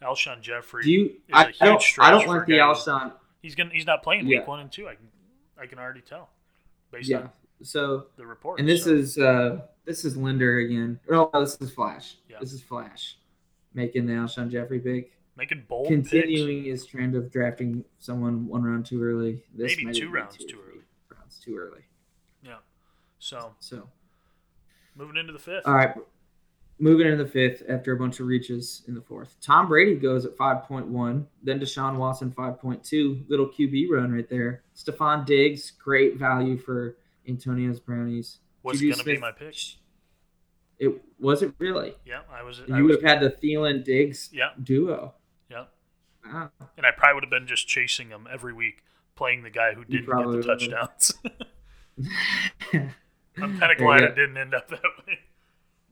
[0.00, 0.84] Alshon Jeffery.
[0.84, 1.04] Do you?
[1.06, 1.98] is a I, I huge don't.
[1.98, 3.12] I don't like the Alshon.
[3.42, 3.70] He's gonna.
[3.70, 4.44] He's not playing week Yeah.
[4.46, 4.86] one and two.
[4.88, 5.08] I can.
[5.60, 6.30] I can already tell,
[6.92, 7.18] based Yeah.
[7.22, 7.30] on
[7.62, 8.60] So the report.
[8.60, 8.92] And this so.
[8.94, 11.00] is uh this is Linder again.
[11.10, 12.16] Oh, no, this is Flash.
[12.28, 12.38] Yeah.
[12.38, 13.16] This is Flash
[13.74, 15.17] making the Alshon Jeffrey pick.
[15.38, 16.10] Making bold picks.
[16.10, 19.44] Continuing his trend of drafting someone one round too early.
[19.54, 20.82] This Maybe two rounds two too early.
[21.16, 21.82] Rounds too early.
[22.42, 22.56] Yeah.
[23.20, 23.88] So So
[24.96, 25.64] moving into the fifth.
[25.64, 25.94] all right.
[26.80, 29.36] Moving into the fifth after a bunch of reaches in the fourth.
[29.40, 33.28] Tom Brady goes at 5.1, then Deshaun Watson 5.2.
[33.28, 34.62] Little QB run right there.
[34.76, 36.96] Stefon Diggs, great value for
[37.28, 38.38] Antonio's Brownies.
[38.64, 39.56] Was gonna be my pick.
[40.80, 41.94] It was it really?
[42.04, 42.60] Yeah, I was.
[42.60, 45.14] I You would was have had the Thielen Diggs yeah, duo.
[46.30, 46.48] Yeah.
[46.76, 48.82] And I probably would have been just chasing him every week,
[49.16, 51.12] playing the guy who didn't get the touchdowns.
[52.72, 55.18] I'm kind of glad it didn't end up that way.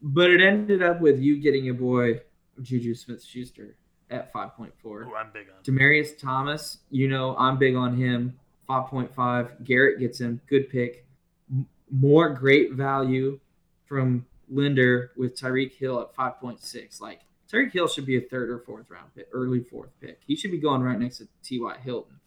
[0.02, 2.20] But it ended up with you getting your boy
[2.62, 3.76] Juju Smith Schuster
[4.10, 4.70] at 5.4.
[4.82, 5.62] Who I'm big on.
[5.64, 8.38] Demaryius Thomas, you know, I'm big on him.
[8.68, 9.64] 5.5.
[9.64, 10.40] Garrett gets him.
[10.48, 11.06] Good pick.
[11.50, 13.38] M- More great value
[13.84, 17.00] from Linder with Tyreek Hill at 5.6.
[17.00, 20.20] Like, Tyreek Hill should be a third or fourth round pick, early fourth pick.
[20.26, 21.76] He should be going right next to T.Y.
[21.84, 22.18] Hilton.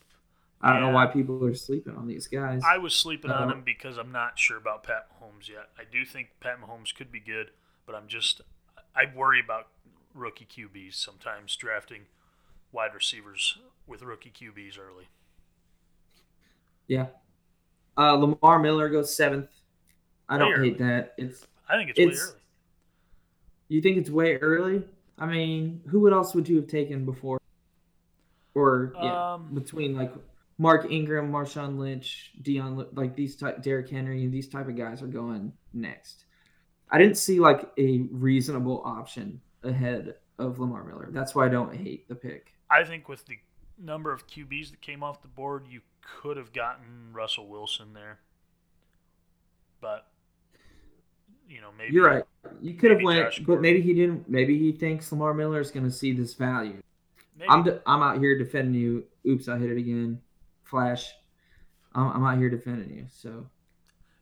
[0.61, 2.61] I don't know why people are sleeping on these guys.
[2.65, 5.69] I was sleeping on Uh, him because I'm not sure about Pat Mahomes yet.
[5.77, 7.51] I do think Pat Mahomes could be good,
[7.85, 8.41] but I'm just
[8.95, 9.67] I worry about
[10.13, 12.03] rookie QBs sometimes drafting
[12.73, 15.05] wide receivers with rookie QBs early.
[16.87, 17.07] Yeah.
[17.97, 19.47] Uh, Lamar Miller goes seventh.
[20.27, 20.69] I Way don't early.
[20.69, 21.13] hate that.
[21.17, 22.41] It's I think it's, It's- way early.
[23.69, 24.83] you think it's way early?
[25.19, 27.39] I mean, who else would you have taken before?
[28.55, 30.13] Or yeah, Um, between like
[30.57, 35.07] Mark Ingram, Marshawn Lynch, Dion, like these type, Derrick Henry, these type of guys are
[35.07, 36.25] going next.
[36.89, 41.09] I didn't see like a reasonable option ahead of Lamar Miller.
[41.11, 42.53] That's why I don't hate the pick.
[42.71, 43.37] I think with the
[43.77, 48.19] number of QBs that came off the board, you could have gotten Russell Wilson there.
[49.81, 50.07] But
[51.47, 52.23] you know, maybe You're right.
[52.61, 54.29] You could have went, Josh but maybe he didn't.
[54.29, 56.81] Maybe he thinks Lamar Miller is going to see this value.
[57.37, 57.49] Maybe.
[57.49, 59.05] I'm de- I'm out here defending you.
[59.27, 60.21] Oops, I hit it again.
[60.65, 61.13] Flash.
[61.95, 63.05] I'm, I'm out here defending you.
[63.11, 63.47] So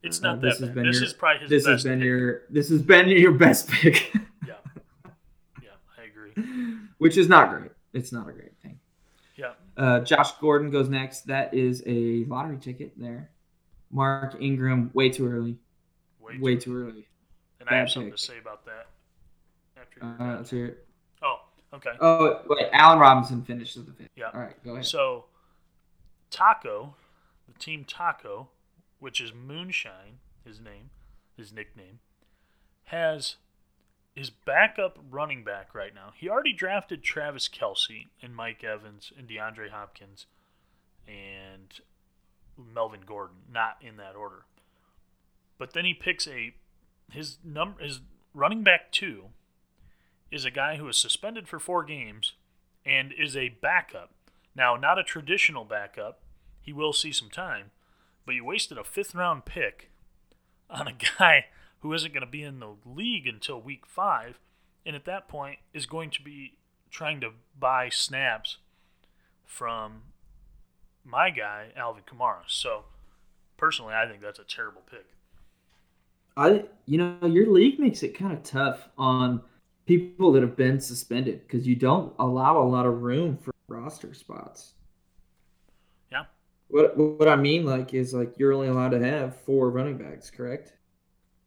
[0.02, 0.74] it's uh, not this that has bad.
[0.76, 2.06] been This your- is probably his this best has been pick.
[2.06, 4.12] your this has been your best pick,
[4.46, 4.54] Yeah.
[5.62, 6.76] Yeah, I agree.
[6.98, 7.72] which is not great.
[7.92, 8.78] It's not a great thing.
[9.36, 9.52] Yeah.
[9.76, 11.26] Uh, Josh Gordon goes next.
[11.26, 13.30] That is a lottery ticket there.
[13.90, 15.56] Mark Ingram, way too early.
[16.20, 16.60] Way, Way too.
[16.60, 17.08] too early.
[17.68, 18.18] And I have something pick.
[18.18, 18.86] to say about that.
[19.80, 20.86] After Uh, let's hear it.
[21.22, 21.36] Oh,
[21.74, 21.90] okay.
[22.00, 24.08] Oh wait, Allen Robinson finishes the fifth.
[24.16, 24.30] Yeah.
[24.34, 24.86] All right, go ahead.
[24.86, 25.26] So,
[26.30, 26.94] Taco,
[27.46, 28.48] the team Taco,
[28.98, 30.90] which is Moonshine, his name,
[31.36, 32.00] his nickname,
[32.84, 33.36] has
[34.14, 36.12] his backup running back right now.
[36.16, 40.26] He already drafted Travis Kelce and Mike Evans and DeAndre Hopkins
[41.06, 41.80] and
[42.56, 44.44] Melvin Gordon, not in that order.
[45.56, 46.54] But then he picks a
[47.10, 48.00] his number his
[48.34, 49.26] running back two
[50.30, 52.34] is a guy who is suspended for four games
[52.84, 54.12] and is a backup.
[54.54, 56.20] Now, not a traditional backup.
[56.60, 57.70] He will see some time,
[58.26, 59.90] but you wasted a fifth round pick
[60.68, 61.46] on a guy
[61.80, 64.38] who isn't going to be in the league until week five,
[64.84, 66.54] and at that point is going to be
[66.90, 68.58] trying to buy snaps
[69.44, 70.02] from
[71.04, 72.42] my guy, Alvin Kamara.
[72.46, 72.84] So,
[73.56, 75.06] personally, I think that's a terrible pick.
[76.38, 79.42] I, you know, your league makes it kind of tough on
[79.86, 84.14] people that have been suspended because you don't allow a lot of room for roster
[84.14, 84.74] spots.
[86.12, 86.24] Yeah.
[86.68, 90.30] What what I mean like is like you're only allowed to have four running backs,
[90.30, 90.74] correct?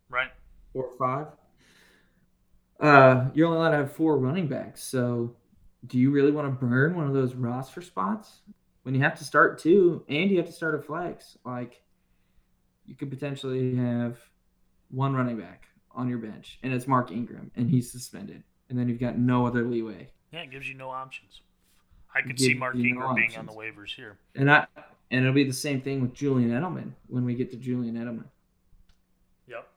[0.09, 0.29] Right?
[0.73, 1.27] Four or five.
[2.77, 4.83] Uh, you're only allowed to have four running backs.
[4.83, 5.37] So,
[5.87, 8.41] do you really want to burn one of those roster spots
[8.83, 11.37] when you have to start two and you have to start a flex?
[11.45, 11.81] Like,
[12.85, 14.17] you could potentially have
[14.91, 18.87] one running back on your bench, and it's Mark Ingram, and he's suspended, and then
[18.87, 20.09] you've got no other leeway.
[20.31, 21.41] Yeah, it gives you no options.
[22.13, 24.17] I could see Mark you no Ingram being on the waivers here.
[24.35, 24.67] And I
[25.09, 28.25] and it'll be the same thing with Julian Edelman when we get to Julian Edelman.
[29.47, 29.67] Yep.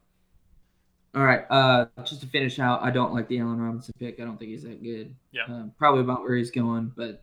[1.14, 4.20] All right, uh, just to finish out, I don't like the Allen Robinson pick.
[4.20, 5.14] I don't think he's that good.
[5.32, 5.44] Yeah.
[5.48, 7.22] Um, probably about where he's going, but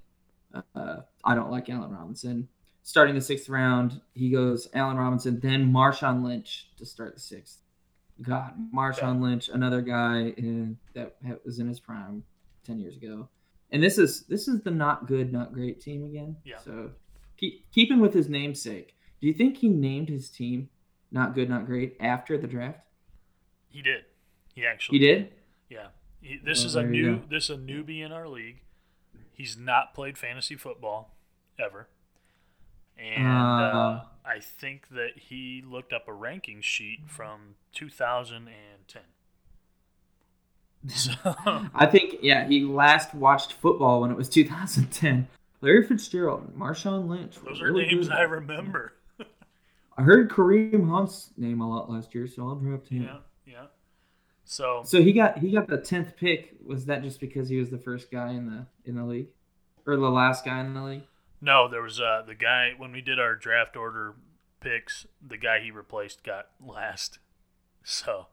[0.75, 2.47] uh, I don't like Allen Robinson.
[2.83, 7.60] starting the sixth round, he goes Allen Robinson, then Marshawn Lynch to start the sixth.
[8.21, 12.23] God, Marshawn Lynch, another guy in, that was in his prime
[12.65, 13.29] ten years ago.
[13.71, 16.35] And this is this is the not good, not great team again.
[16.43, 16.57] Yeah.
[16.57, 16.91] So
[17.37, 18.95] keep keeping with his namesake.
[19.21, 20.69] Do you think he named his team
[21.11, 22.79] not good, not great after the draft?
[23.69, 24.03] He did.
[24.53, 24.99] He actually.
[24.99, 25.33] He did.
[25.69, 25.87] Yeah.
[26.21, 27.15] He, this Well, is a new.
[27.17, 27.23] go.
[27.29, 28.61] This is a newbie in our league.
[29.33, 31.15] He's not played fantasy football
[31.57, 31.87] ever,
[32.97, 34.03] and uh, Uh.
[34.25, 39.01] I think that he looked up a ranking sheet from 2010.
[40.87, 41.11] So
[41.75, 45.27] I think yeah, he last watched football when it was 2010.
[45.61, 47.35] Larry Fitzgerald, Marshawn Lynch.
[47.45, 48.17] those are really names good.
[48.17, 48.93] I remember.
[49.97, 53.03] I heard Kareem Hunt's name a lot last year, so I'll draft him.
[53.03, 53.65] Yeah, yeah.
[54.43, 56.55] So So he got he got the tenth pick.
[56.65, 59.27] Was that just because he was the first guy in the in the league,
[59.85, 61.03] or the last guy in the league?
[61.41, 64.13] No, there was uh the guy when we did our draft order
[64.59, 65.07] picks.
[65.25, 67.17] The guy he replaced got last,
[67.83, 68.27] so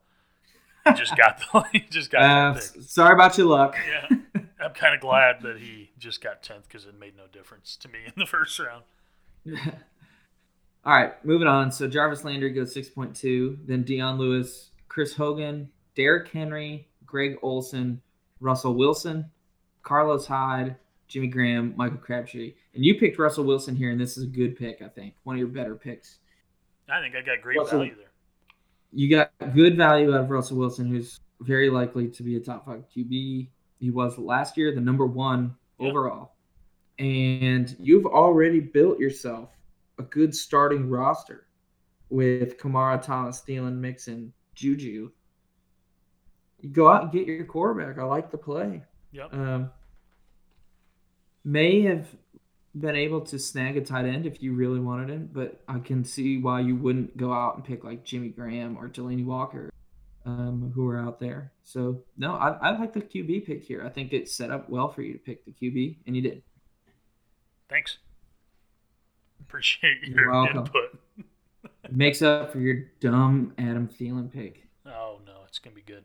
[0.87, 2.83] he just got the he just got Uh, the pick.
[2.89, 3.77] sorry about your luck.
[3.89, 4.19] Yeah,
[4.61, 7.89] I'm kind of glad that he just got tenth because it made no difference to
[7.89, 8.83] me in the first round.
[10.85, 11.71] All right, moving on.
[11.73, 18.01] So Jarvis Landry goes 6.2, then Dion Lewis, Chris Hogan, Derrick Henry, Greg Olsen,
[18.41, 19.31] Russell Wilson,
[19.83, 20.77] Carlos Hyde,
[21.09, 22.55] Jimmy Graham, Michael Crabtree.
[22.75, 25.15] And you picked Russell Wilson here, and this is a good pick, I think.
[25.25, 26.19] One of your better picks.
[26.89, 28.05] I think I got great Russell- value there.
[28.93, 32.65] You got good value out of Russell Wilson, who's very likely to be a top
[32.65, 33.49] five QB.
[33.79, 36.33] He was last year the number one overall.
[36.99, 39.51] And you've already built yourself
[39.99, 41.47] a good starting roster
[42.09, 45.11] with Kamara, Thomas, Thielen, Mixon, Juju.
[46.61, 47.99] You go out and get your quarterback.
[47.99, 48.83] I like the play.
[49.13, 49.35] Yep.
[49.35, 49.71] Um,
[51.45, 52.07] may have
[52.75, 56.05] been able to snag a tight end if you really wanted him, but I can
[56.05, 59.71] see why you wouldn't go out and pick like Jimmy Graham or Delanie Walker,
[60.25, 61.53] um, who are out there.
[61.65, 63.85] So no, I, I like the QB pick here.
[63.85, 66.43] I think it's set up well for you to pick the QB, and you did.
[67.69, 67.99] Thanks.
[69.41, 70.59] Appreciate You're your welcome.
[70.59, 70.99] input.
[71.85, 74.69] It makes up for your dumb Adam Thielen pick.
[74.87, 76.05] Oh no, it's gonna be good.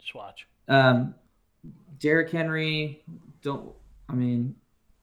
[0.00, 0.46] Just watch.
[0.68, 1.14] Um,
[1.98, 3.02] Derrick Henry,
[3.42, 3.72] don't.
[4.08, 4.54] I mean,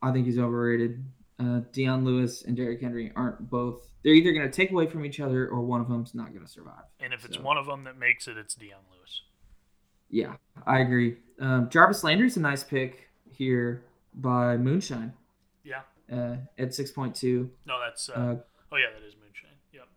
[0.01, 1.03] I think he's overrated.
[1.39, 3.87] Uh, Dion Lewis and Derrick Henry aren't both.
[4.03, 6.45] They're either going to take away from each other, or one of them's not going
[6.45, 6.83] to survive.
[6.99, 9.21] And if it's So- one of them that makes it, it's Dion Lewis.
[10.09, 10.35] Yeah,
[10.67, 11.17] I agree.
[11.39, 15.13] Um, Jarvis Landry's a nice pick here by Moonshine
[15.63, 15.81] Yeah.
[16.11, 17.49] uh, at six point two.
[17.65, 18.09] No, that's.
[18.09, 18.35] Uh, Uh,
[18.71, 19.57] oh yeah, that is moonshine.
[19.71, 19.87] Yep.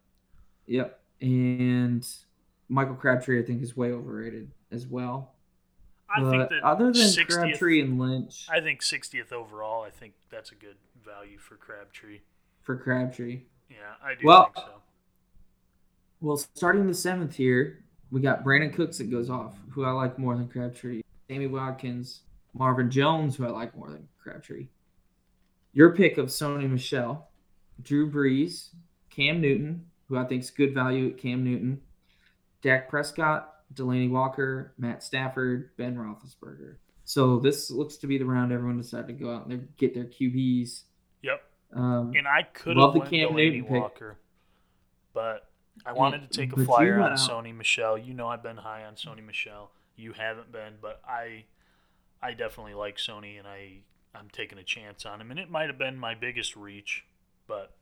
[0.67, 2.09] yep, and
[2.71, 5.35] Michael Crabtree I think is way overrated as well.
[6.15, 9.83] I but think that other than 60th Crabtree and Lynch I think 60th overall.
[9.83, 12.21] I think that's a good value for Crabtree.
[12.63, 13.43] for Crabtree.
[13.69, 14.83] Yeah, I do Well- think so.
[16.21, 20.19] Well, starting the seventh here, we got Brandin Cooks that goes off, who I like
[20.19, 21.03] more than Crabtree.
[21.29, 22.23] Sammy Watkins,
[22.55, 24.69] Marvin Jones, who I like more than Crabtree.
[25.73, 27.29] Your pick of Sony Michel,
[27.83, 28.71] Drew Brees,
[29.11, 31.83] Cam Newton, who I think is good value at Cam Newton,
[32.63, 36.77] Dak Prescott, Delanie Walker, Matt Stafford, Ben Roethlisberger.
[37.05, 40.05] So this looks to be the round everyone decided to go out and get their
[40.05, 40.83] QBs.
[41.23, 41.43] Yep.
[41.73, 43.81] Um, And I could Love have the Cam Delanie Newton pick.
[43.83, 44.19] Walker,
[45.13, 45.49] but
[45.85, 47.99] I wanted to take a flyer on out- Sony Michel.
[47.99, 49.71] You know I've been high on Sony Michel.
[49.97, 51.45] You haven't been, but I,
[52.23, 53.79] I definitely like Sony, and I
[54.15, 55.31] I'm taking a chance on him.
[55.31, 57.05] And it might have been my biggest reach,
[57.47, 57.73] but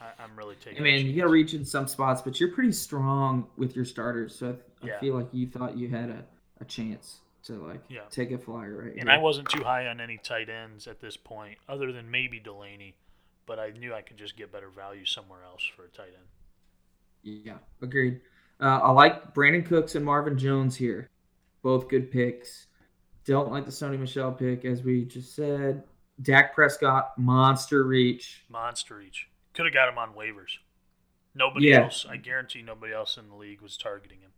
[0.00, 0.78] I, I'm really taking.
[0.78, 3.84] I mean, you got to reach in some spots, but you're pretty strong with your
[3.84, 4.36] starters.
[4.38, 4.96] So I, Yeah.
[4.96, 6.24] I feel like you thought you had a,
[6.60, 8.00] a chance to like Yeah.
[8.10, 9.10] take a flyer right And here.
[9.10, 12.94] I wasn't too high on any tight ends at this point, other than maybe Delanie.
[13.46, 16.26] But I knew I could just get better value somewhere else for a tight end.
[17.44, 18.20] Yeah, agreed.
[18.60, 21.10] Uh, I like Brandin Cooks and Marvin Jones here.
[21.62, 22.66] Both good picks.
[23.24, 25.82] Don't like the Sony Michel pick, as we just said.
[26.22, 28.44] Dak Prescott, monster reach.
[28.48, 29.28] Monster each.
[29.56, 30.58] Could have got him on waivers.
[31.34, 31.84] Nobody Yeah.
[31.84, 34.30] else, I guarantee nobody else in the league was targeting him.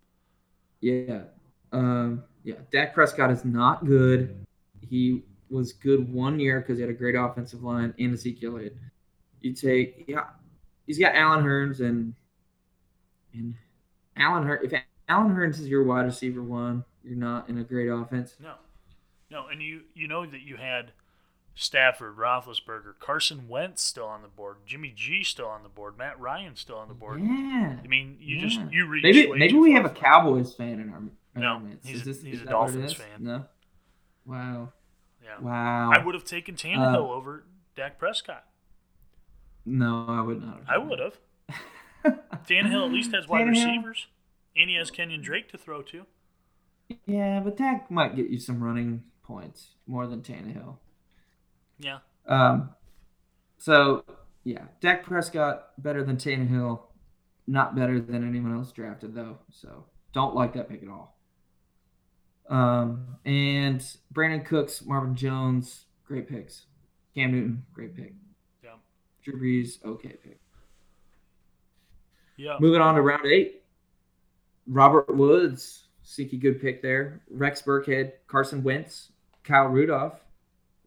[0.80, 1.24] Yeah.
[1.72, 2.54] Um, yeah.
[2.70, 4.46] Dak Prescott is not good.
[4.88, 8.76] He was good one year because he had a great offensive line and Ezekiel Elliott.
[9.40, 10.26] You take yeah,
[10.86, 12.14] he's got Allen Hurns and
[13.34, 13.54] and
[14.16, 14.64] Allen Hurns.
[14.64, 18.36] If Allen Hurns is your wide receiver one, you're not in a great offense.
[18.40, 18.54] No.
[19.30, 20.92] No, and you you know that you had
[21.60, 26.18] Stafford, Roethlisberger, Carson Wentz still on the board, Jimmy G still on the board, Matt
[26.20, 27.20] Ryan still on the board.
[27.20, 27.78] Yeah.
[27.82, 28.42] I mean, you Yeah.
[28.42, 29.90] just you reach Maybe maybe we have a.
[29.90, 30.98] Cowboys fan in our.
[30.98, 31.86] in No, our midst.
[31.88, 33.24] he's this- he's a that what it Dolphins fan.
[33.24, 33.44] No.
[34.24, 34.72] Wow.
[35.22, 35.38] Yeah.
[35.40, 35.90] Wow.
[35.92, 37.44] I would have taken Tannehill Uh, over
[37.74, 38.44] Dak Prescott.
[39.66, 40.62] No, I would not.
[40.68, 41.18] I would have.
[42.46, 44.06] Tannehill at least has wide receivers,
[44.56, 46.06] and he has Kenyan Drake to throw to.
[47.04, 50.76] Yeah, but Dak might get you some running points more than Tannehill.
[51.78, 52.70] Yeah, Um,
[53.58, 54.04] so
[54.44, 56.80] yeah, Dak Prescott better than Tannehill,
[57.46, 59.38] not better than anyone else drafted though.
[59.52, 61.16] So don't like that pick at all.
[62.48, 63.80] Um, and
[64.12, 66.64] Brandin Cooks, Marvin Jones, great picks.
[67.14, 68.14] Cam Newton, great pick.
[68.64, 68.70] yeah,
[69.22, 70.40] Drew Brees, okay pick.
[72.36, 72.56] yeah.
[72.60, 73.62] Moving on to round eight.
[74.66, 77.22] Robert Woods, sneaky good pick there.
[77.30, 79.12] Rex Burkhead, Carson Wentz,
[79.44, 80.20] Kyle Rudolph,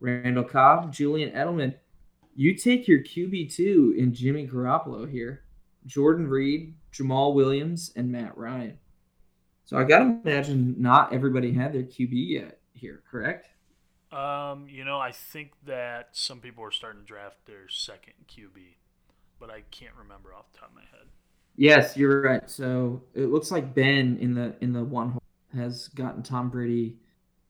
[0.01, 1.75] Randall Cobb, Julian Edelman.
[2.35, 5.43] You take your QB2 in Jimmy Garoppolo here.
[5.85, 8.77] Jordan Reed, Jamaal Williams, and Matt Ryan.
[9.65, 13.47] So I got to imagine not everybody had their QB yet here, correct?
[14.11, 18.75] Um, you know, I think that some people are starting to draft their second QB,
[19.39, 21.07] but I can't remember off the top of my head.
[21.55, 22.49] Yes, you're right.
[22.49, 25.23] So it looks like Ben in the in the one hole
[25.53, 26.97] has gotten Tom Brady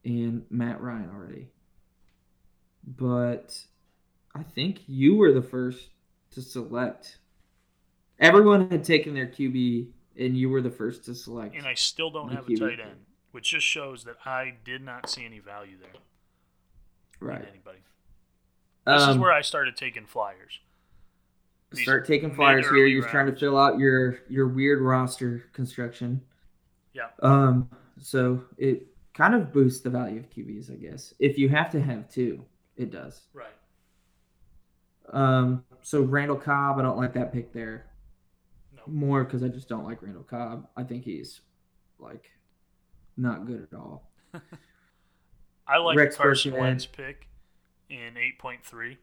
[0.03, 1.47] and Matt Ryan already.
[2.97, 3.57] But
[4.35, 5.89] I think you were the first
[6.31, 7.17] to select.
[8.19, 9.87] Everyone had taken their QB
[10.17, 11.55] and you were the first to select.
[11.55, 12.59] And I still don't have a QB.
[12.59, 16.01] tight end, which just shows that I did not see any value there
[17.21, 17.47] right.
[17.49, 17.79] anybody.
[18.85, 20.59] This is Um, where I started taking flyers.
[21.71, 22.85] These start taking flyers here.
[22.85, 26.21] You're trying to fill out your your weird roster construction.
[26.93, 27.09] Yeah.
[27.21, 27.69] Um.
[27.97, 31.13] So it kind of boosts the value of QBs, I guess.
[31.19, 32.43] If you have to have two,
[32.81, 33.21] it does.
[33.33, 33.47] Right.
[35.11, 35.63] Um.
[35.81, 37.85] So Randall Cobb, I don't like that pick there.
[38.75, 38.81] No.
[38.87, 40.67] More because I just don't like Randall Cobb.
[40.77, 41.41] I think he's
[41.99, 42.31] like
[43.17, 44.09] not good at all.
[45.67, 46.59] I like Rex Carson Burkhead.
[46.59, 47.27] Wentz pick
[47.89, 48.97] in 8.3.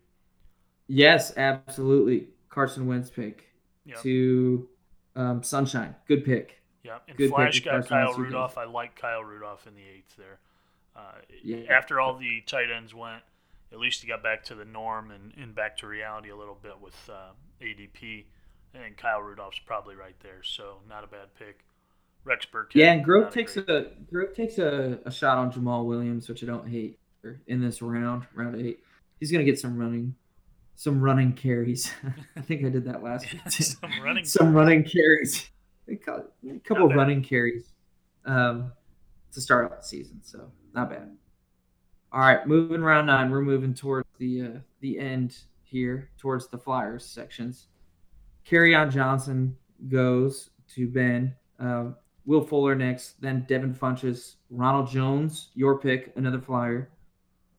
[0.87, 2.29] Yes, absolutely.
[2.49, 3.45] Carson Wentz pick
[3.85, 4.03] Yep.
[4.03, 4.68] to
[5.16, 5.95] um, Sunshine.
[6.07, 6.61] Good pick.
[6.83, 8.59] Yeah, and Good Flash got Kyle Wentz, Rudolph.
[8.59, 10.39] I like Kyle Rudolph in the eighth there.
[10.97, 11.12] Uh,
[11.43, 11.59] Yeah.
[11.70, 13.22] After all the tight ends went,
[13.73, 16.59] at least he got back to the norm and, and back to reality a little
[16.61, 18.25] bit with uh, ADP.
[18.75, 21.64] And Kyle Rudolph's probably right there, so not a bad pick.
[22.25, 22.75] Rex Burkhead.
[22.75, 26.43] Yeah, and Grove takes great a Grove takes a, a shot on Jamaal Williams, which
[26.43, 26.99] I don't hate
[27.47, 28.81] in this round, round eight.
[29.19, 30.14] He's gonna get some running,
[30.77, 31.91] some running carries.
[32.37, 33.41] I think I did that last week.
[33.51, 35.49] Some running some running carries.
[35.91, 37.73] A couple of running carries
[38.27, 38.73] um,
[39.33, 41.16] to start off the season, so not bad.
[42.13, 46.59] All right, moving round nine, we're moving towards the uh, the end here, towards the
[46.59, 47.67] Flyers sections.
[48.47, 49.57] Kerryon Johnson
[49.89, 51.35] goes to Ben.
[51.59, 56.91] Um, Will Fuller next, then Devin Funchess, Ronald Jones, your pick, another Flyer.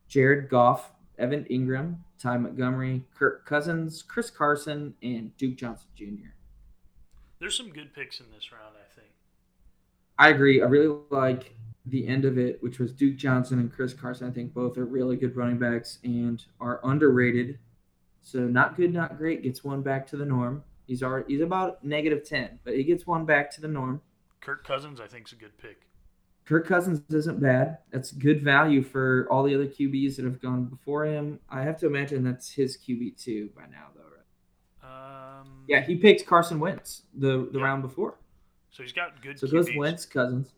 [0.07, 6.29] Jared Goff, Evan Engram, Ty Montgomery, Kirk Cousins, Chris Carson, and Duke Johnson Jr.
[7.39, 9.11] There's some good picks in this round, I think.
[10.17, 10.61] I agree.
[10.61, 11.53] I really like
[11.89, 14.27] the end of it, which was Duke Johnson and Chris Carson.
[14.27, 17.59] I think both are really good running backs and are underrated.
[18.21, 19.43] So not good, not great.
[19.43, 20.63] Gets one back to the norm.
[20.87, 24.01] He's already he's about negative ten, but he gets one back to the norm.
[24.41, 25.81] Kirk Cousins, I think, is a good pick.
[26.45, 27.77] Kirk Cousins isn't bad.
[27.91, 31.39] That's good value for all the other QBs that have gone before him.
[31.49, 34.01] I have to imagine that's his QB two by now, though.
[34.01, 35.39] Right?
[35.41, 37.65] Um, Yeah, he picked Carson Wentz the the Yeah.
[37.65, 38.15] round before.
[38.71, 40.53] So he's got good So it goes Wentz, Cousins.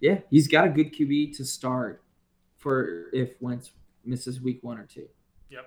[0.00, 2.02] Yeah, he's got a good QB to start
[2.58, 3.70] for if Wentz
[4.04, 5.08] misses week one or two.
[5.50, 5.66] Yep.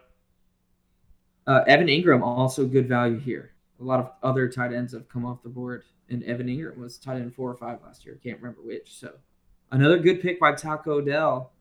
[1.47, 3.51] Uh, Evan Engram also good value here.
[3.80, 6.97] A lot of other tight ends have come off the board, and Evan Engram was
[6.97, 8.19] tight end four or five last year.
[8.23, 8.99] Can't remember which.
[8.99, 9.13] So
[9.71, 11.51] another good pick by Taco Dell.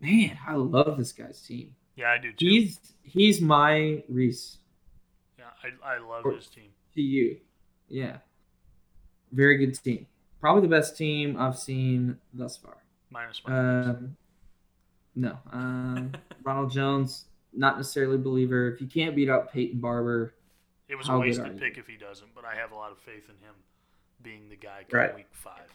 [0.00, 1.74] Man, I love this guy's team.
[1.96, 2.46] Yeah, I do too.
[2.46, 4.58] He's he's my Reese
[5.38, 5.44] yeah,
[5.84, 6.70] I, I love Or- his team.
[6.94, 7.38] to you.
[7.88, 8.18] Yeah,
[9.32, 10.06] very good team.
[10.44, 12.76] Probably the best team I've seen thus far.
[13.08, 13.50] Minus picks.
[13.50, 14.14] Um,
[15.16, 15.38] no.
[15.50, 16.12] Um,
[16.44, 17.24] Ronald Jones,
[17.54, 18.68] not necessarily a believer.
[18.70, 20.34] If you can't beat out Peyton Barber,
[20.86, 23.24] It was a wasted pick if he doesn't, but I have a lot of faith
[23.30, 23.54] in him
[24.22, 25.14] being the guy come Right.
[25.14, 25.72] week five.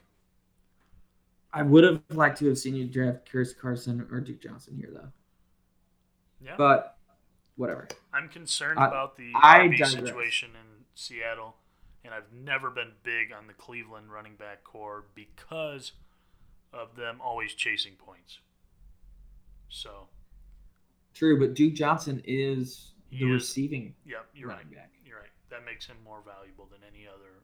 [1.51, 4.91] I would have liked to have seen you draft Chris Carson or Duke Johnson here,
[4.93, 5.09] though.
[6.45, 6.53] Yeah.
[6.59, 6.95] But
[7.55, 7.87] whatever.
[8.13, 11.55] I'm concerned I- about the I RB situation in Seattle,
[12.03, 15.91] and I've never been big on the Cleveland running back core because
[16.73, 18.39] of them always chasing points.
[19.69, 20.07] So,
[21.13, 24.57] True, but Duke Johnson is the is- receiving yeah, you're right.
[24.57, 24.91] running back.
[25.05, 25.29] You're right.
[25.49, 27.43] That makes him more valuable than any other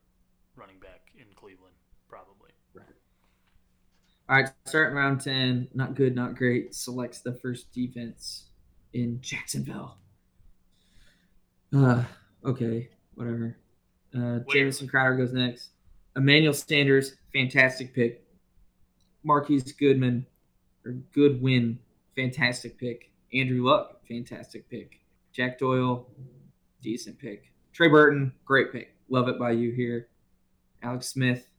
[0.56, 1.74] running back in Cleveland,
[2.08, 2.52] probably.
[4.28, 5.68] All right, starting round 10.
[5.76, 6.74] Not good, not great.
[6.74, 8.46] Selects the first defense
[8.94, 9.98] in Jacksonville.
[11.72, 12.04] Uh,
[12.44, 13.56] okay, whatever.
[14.16, 15.72] Uh, Jamison Crowder goes next.
[16.16, 18.24] Emmanuel Sanders, fantastic pick.
[19.24, 20.26] Marquise Goodman,
[20.86, 21.80] or Goodwin,
[22.16, 23.12] fantastic pick.
[23.34, 25.02] Andrew Luck, fantastic pick.
[25.34, 26.08] Jack Doyle,
[26.82, 27.52] decent pick.
[27.74, 28.96] Trey Burton, great pick.
[29.10, 30.08] Love it by you here.
[30.82, 31.50] Alex Smith,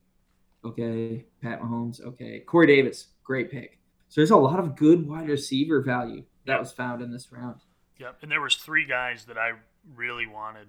[0.64, 1.26] okay.
[1.42, 2.40] Pat Mahomes, okay.
[2.40, 3.78] Corey Davis, great pick.
[4.08, 7.60] So there's a lot of good wide receiver value that was found in this round.
[7.98, 8.18] Yep.
[8.22, 9.52] And there was three guys that I
[9.94, 10.68] really wanted.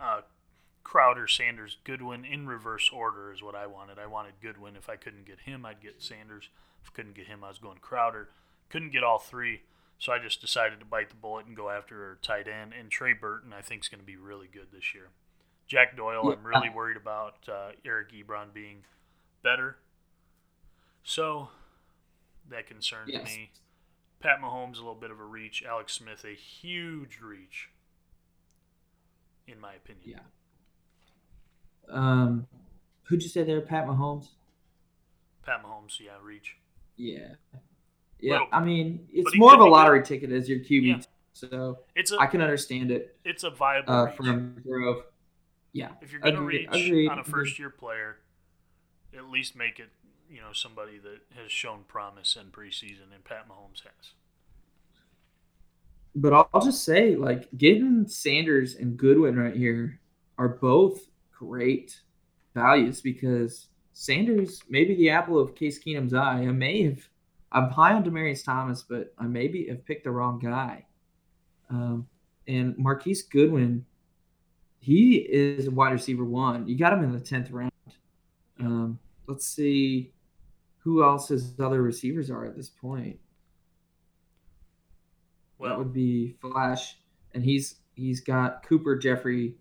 [0.00, 0.22] Uh,
[0.90, 3.96] Crowder, Sanders, Goodwin in reverse order is what I wanted.
[4.00, 4.74] I wanted Goodwin.
[4.74, 6.48] If I couldn't get him, I'd get Sanders.
[6.82, 8.30] If I couldn't get him, I was going Crowder.
[8.70, 9.60] Couldn't get all three,
[10.00, 12.72] so I just decided to bite the bullet and go after a tight end.
[12.76, 15.10] And Trey Burton, I think, is going to be really good this year.
[15.68, 18.78] Jack Doyle, I'm really worried about uh, Eric Ebron being
[19.44, 19.76] better.
[21.04, 21.50] So
[22.48, 23.24] that concerns Yes.
[23.26, 23.52] me.
[24.18, 25.62] Pat Mahomes, a little bit of a reach.
[25.62, 27.68] Alex Smith, a huge reach,
[29.46, 30.02] in my opinion.
[30.04, 30.18] Yeah.
[31.88, 32.46] Um,
[33.04, 33.60] who'd you say there?
[33.60, 34.28] Pat Mahomes.
[35.44, 36.56] Pat Mahomes, yeah, reach.
[36.96, 37.34] Yeah.
[38.20, 38.40] Yeah.
[38.52, 39.70] I mean, it's more of a good.
[39.70, 41.00] lottery ticket as your QB, Yeah.
[41.32, 43.16] so It's a I can understand it.
[43.24, 45.04] it's a viable Uh, from Grove.
[45.72, 45.92] Yeah.
[46.02, 48.18] if you're going to agreed, reach agreed, on a first year player,
[49.16, 49.88] at least make it
[50.30, 54.12] you know somebody that has shown promise in preseason, and Pat Mahomes has.
[56.14, 60.00] But I'll, just say, like, getting Sanders and Goodwin right here
[60.38, 61.08] are both
[61.40, 61.98] great
[62.54, 66.42] values because Sanders may be the apple of Case Keenum's eye.
[66.42, 67.08] I may have,
[67.50, 70.84] I'm high on Demaryius Thomas, but I maybe have picked the wrong guy.
[71.70, 72.06] Um,
[72.46, 73.86] and Marquise Goodwin,
[74.80, 76.68] he is a wide receiver one.
[76.68, 77.72] You got him in the 10th round.
[78.58, 80.12] Um, let's see
[80.78, 83.18] who else his other receivers are at this point
[85.58, 86.96] Well, that would be Flash,
[87.32, 89.54] and he's he's got Cooper, Jeffery,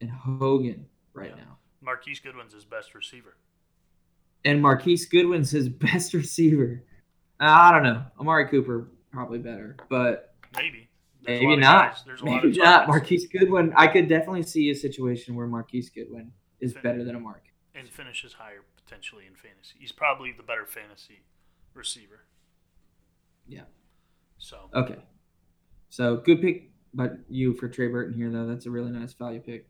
[0.00, 0.86] and Hogan
[1.16, 1.44] right Yeah.
[1.44, 1.58] now.
[1.80, 3.36] Marquise Goodwin's his best receiver.
[4.44, 6.82] And Marquise Goodwin's his best receiver.
[7.40, 8.04] I don't know.
[8.20, 10.88] Amari Cooper probably better, but Maybe.
[11.22, 11.92] There's maybe not.
[11.94, 12.64] guys- There's a lot Maybe not.
[12.64, 12.88] targets.
[12.88, 13.72] Marquise Goodwin.
[13.76, 17.40] I could definitely see a situation where Marquise Goodwin is Fin- better than Amari.
[17.74, 19.74] and finishes higher potentially in fantasy.
[19.78, 21.22] He's probably the better fantasy
[21.74, 22.20] receiver.
[23.48, 23.64] Yeah.
[24.38, 24.98] So Okay.
[25.90, 28.46] So good pick, but you for Trey Burton here though.
[28.46, 29.68] That's a really nice value pick.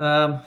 [0.00, 0.42] Um,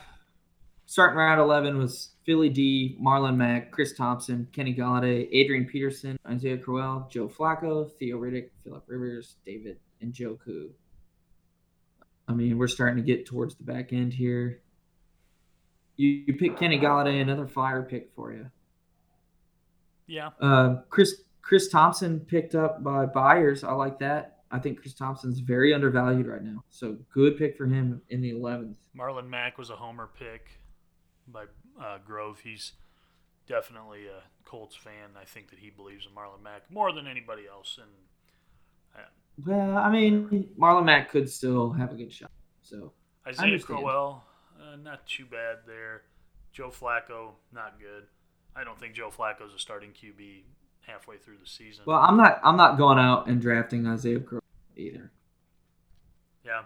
[0.86, 6.58] starting round eleven was Philly D, Marlon Mack, Chris Thompson, Kenny Golladay, Adrian Peterson, Isaiah
[6.58, 10.70] Crowell, Joe Flacco, Theo Riddick, Philip Rivers, David Njoku.
[12.28, 14.62] I mean, we're starting to get towards the back end here.
[15.98, 18.50] You, you pick Kenny Golladay, another fire pick for you.
[20.08, 23.64] yeah, Uh, Chris Chris Thompson picked up by Byers.
[23.64, 24.41] I like that.
[24.52, 26.64] I think Chris Thompson's very undervalued right now.
[26.70, 28.78] So good pick for him in the eleventh.
[28.98, 30.60] Marlon Mack was a homer pick
[31.28, 31.46] by
[31.82, 32.40] uh, Grove.
[32.44, 32.74] He's
[33.48, 35.12] definitely a Colts fan.
[35.20, 37.80] I think that he believes in Marlon Mack more than anybody else.
[37.82, 39.06] And
[39.46, 42.32] Well, I mean, Marlon Mack could still have a good shot.
[42.62, 42.92] So
[43.26, 43.60] Isaiah.
[43.60, 44.24] Crowell,
[44.60, 46.04] uh, not too bad there.
[46.52, 48.04] Joe Flacco, not good.
[48.56, 50.42] I don't think Joe Flacco's a starting QB
[50.82, 51.84] halfway through the season.
[51.86, 54.44] well, I'm not I'm not going out and drafting Isaiah Crowell
[54.76, 55.12] either.
[56.46, 56.64] yeah,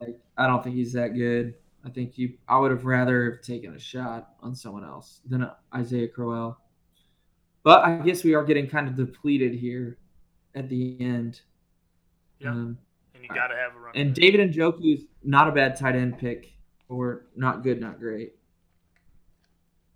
[0.00, 1.54] Like, I don't think he's that good.
[1.84, 5.50] I think you I would have rather have taken a shot on someone else than
[5.74, 6.58] Isaiah Crowell.
[7.64, 9.98] But I guess we are getting kind of depleted here
[10.54, 11.40] at the end.
[12.40, 12.50] yeah.
[12.50, 12.78] Um,
[13.14, 13.92] and you got to have a run.
[13.94, 16.52] And David Njoku's not a bad tight end pick,
[16.88, 18.34] or not good, not great.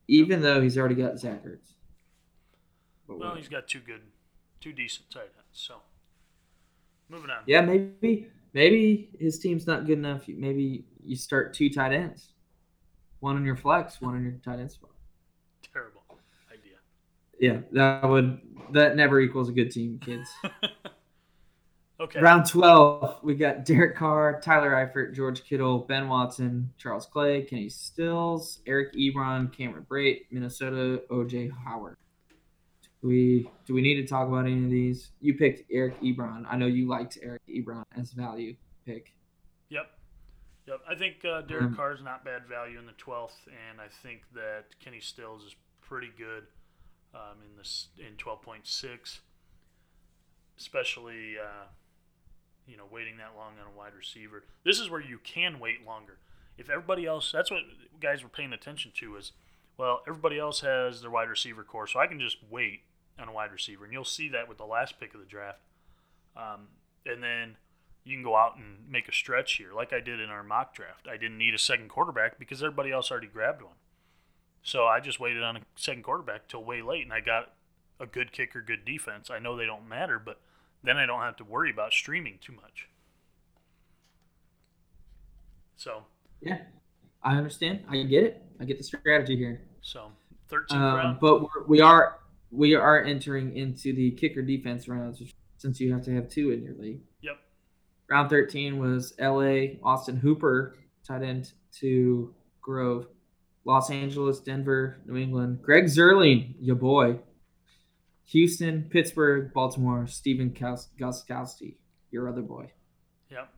[0.09, 1.73] Even though he's already got Zach Ertz.
[3.07, 4.01] But well, he's got two good,
[4.61, 5.47] two decent tight ends.
[5.53, 5.77] So
[7.09, 7.39] moving on.
[7.47, 10.27] yeah, maybe maybe his team's not good enough.
[10.29, 12.33] Maybe you start two tight ends,
[13.21, 14.91] one in your flex, one in your tight end spot.
[15.73, 16.03] Terrible
[16.53, 16.77] idea.
[17.39, 18.41] Yeah, that would
[18.73, 20.29] that never equals a good team, kids.
[22.01, 22.21] okay.
[22.21, 27.69] Round 12, we got Derek Carr, Tyler Eifert, George Kittle, Ben Watson, Charles Clay, Kenny
[27.69, 31.97] Stills, Eric Ebron, Cameron Brate, Minnesota, OJ Howard.
[33.07, 35.11] Do we do we need to talk about any of these?
[35.21, 36.45] You picked Eric Ebron.
[36.51, 39.13] I know you liked Eric Ebron as value pick.
[39.69, 39.87] Yep.
[40.67, 40.81] Yep.
[40.91, 44.23] I think uh, Derek Um, Carr's not bad value in the 12th, and I think
[44.35, 46.49] that Kenny Stills is pretty good
[47.15, 49.21] um, in this in 12.6,
[50.59, 51.67] especially uh,
[52.67, 54.43] you know waiting that long on a wide receiver.
[54.65, 56.19] This is where you can wait longer.
[56.59, 57.61] If everybody else, that's what
[58.01, 59.31] guys were paying attention to is,
[59.79, 62.81] well, everybody else has their wide receiver core, so I can just wait
[63.19, 65.59] on a wide receiver, and you'll see that with the last pick of the draft.
[66.37, 66.69] Um,
[67.05, 67.57] and then
[68.05, 70.75] you can go out and make a stretch here, like I did in our mock
[70.75, 71.07] draft.
[71.11, 73.73] I didn't need a second quarterback because everybody else already grabbed one.
[74.63, 77.53] So I just waited on a second quarterback till way late, and I got
[77.99, 79.31] a good kicker, good defense.
[79.31, 80.41] I know they don't matter, but
[80.83, 82.89] then I don't have to worry about streaming too much.
[85.77, 86.05] So
[86.41, 86.59] Yeah,
[87.23, 87.85] I understand.
[87.89, 88.43] I get it.
[88.61, 89.63] I get the strategy here.
[89.81, 90.11] so
[90.51, 91.21] 13th Um, round.
[91.21, 92.19] but we're, we are
[92.57, 95.23] we are entering into the kicker defense rounds
[95.59, 97.01] since you have to have two in your league.
[97.21, 97.37] Yep.
[98.09, 100.77] Round 13 was LA, Austin Hooper,
[101.07, 103.07] tight end to Grove.
[103.65, 105.61] Los Angeles, Denver, New England.
[105.61, 107.19] Greg Zuerlein, your boy.
[108.27, 111.77] Houston, Pittsburgh, Baltimore, Stephen Gostkowski,
[112.11, 112.71] your other boy.
[113.31, 113.49] Yep.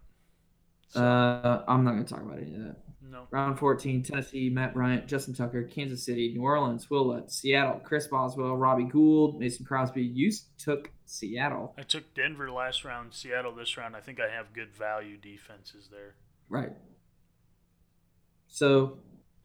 [0.95, 2.77] Uh, I'm not going to talk about any of that.
[3.11, 3.27] No.
[3.31, 8.07] Round 14, Tennessee, Matt Bryant, Justin Tucker, Kansas City, New Orleans, Wil Lutz, Seattle, Chris
[8.07, 10.03] Boswell, Robbie Gould, Mason Crosby.
[10.03, 11.75] You took Seattle.
[11.79, 13.97] I took Denver last round, Seattle this round.
[13.97, 16.15] I think I have good value defenses there.
[16.51, 16.73] Right.
[18.49, 18.99] So,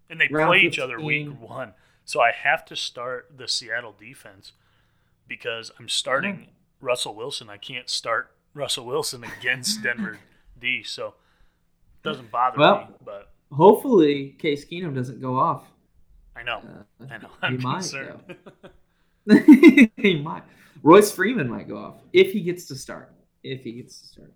[0.09, 1.73] And they play each other week one.
[2.05, 4.53] So I have to start the Seattle defense
[5.27, 6.85] because I'm starting Mm-hmm.
[6.85, 7.49] Russell Wilson.
[7.49, 10.19] I can't start Russell Wilson against Denver
[10.59, 10.83] D.
[10.83, 15.65] So it doesn't bother Well- me, but hopefully, Case Keenum doesn't go off.
[16.35, 16.61] I know.
[17.01, 17.29] Uh, I know.
[17.41, 18.35] he I'm might, concerned.
[19.27, 19.39] though.
[19.97, 20.43] he might.
[20.81, 23.13] Royce Freeman might go off if he gets to start.
[23.43, 24.33] If he gets to start.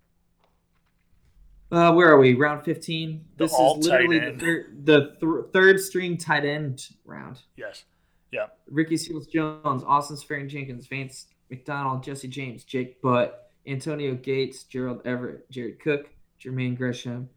[1.69, 2.33] Uh, where are we?
[2.33, 3.25] Round 15.
[3.37, 4.39] This is literally the, end.
[4.39, 7.41] third, the th- third string tight end round.
[7.57, 7.83] yes.
[8.31, 8.47] Yeah.
[8.69, 15.01] Ricky Seals Jones, Austin Sperring Jenkins, Vance McDonald, Jesse James, Jake Butt, Antonio Gates, Gerald
[15.05, 16.09] Everett, Jared Cook,
[16.41, 17.29] Jermaine Gresham,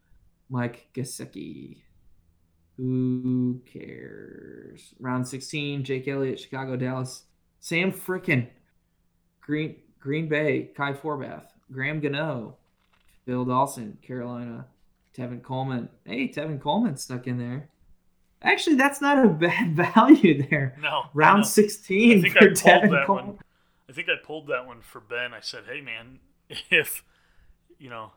[0.51, 1.79] Mike Gesicki.
[2.77, 4.95] Who cares?
[4.99, 7.25] Round 16, Jake Elliott, Chicago, Dallas,
[7.61, 8.49] Sam Frickin,
[9.41, 12.57] Green Green Bay, Kai Forbath, Graham Gano,
[13.27, 14.67] Bill Dawson, Carolina,
[15.17, 15.91] Tevin Coleman.
[16.05, 17.69] Hey, Tevin Coleman stuck in there.
[18.43, 20.77] Actually, that's not a bad value there.
[20.81, 21.03] No.
[21.13, 21.47] Round know.
[21.47, 23.27] 16 I think for I Tevin Coleman.
[23.27, 23.39] one.
[23.89, 25.35] I think I pulled that one for Ben.
[25.35, 26.21] I said, "Hey, man,
[26.71, 27.05] if
[27.79, 28.13] you know,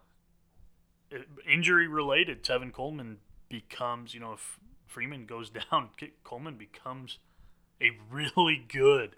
[1.51, 3.17] injury related, Tevin Coleman
[3.49, 5.89] becomes, you know, if Freeman goes down,
[6.23, 7.19] Coleman becomes
[7.81, 9.15] a really good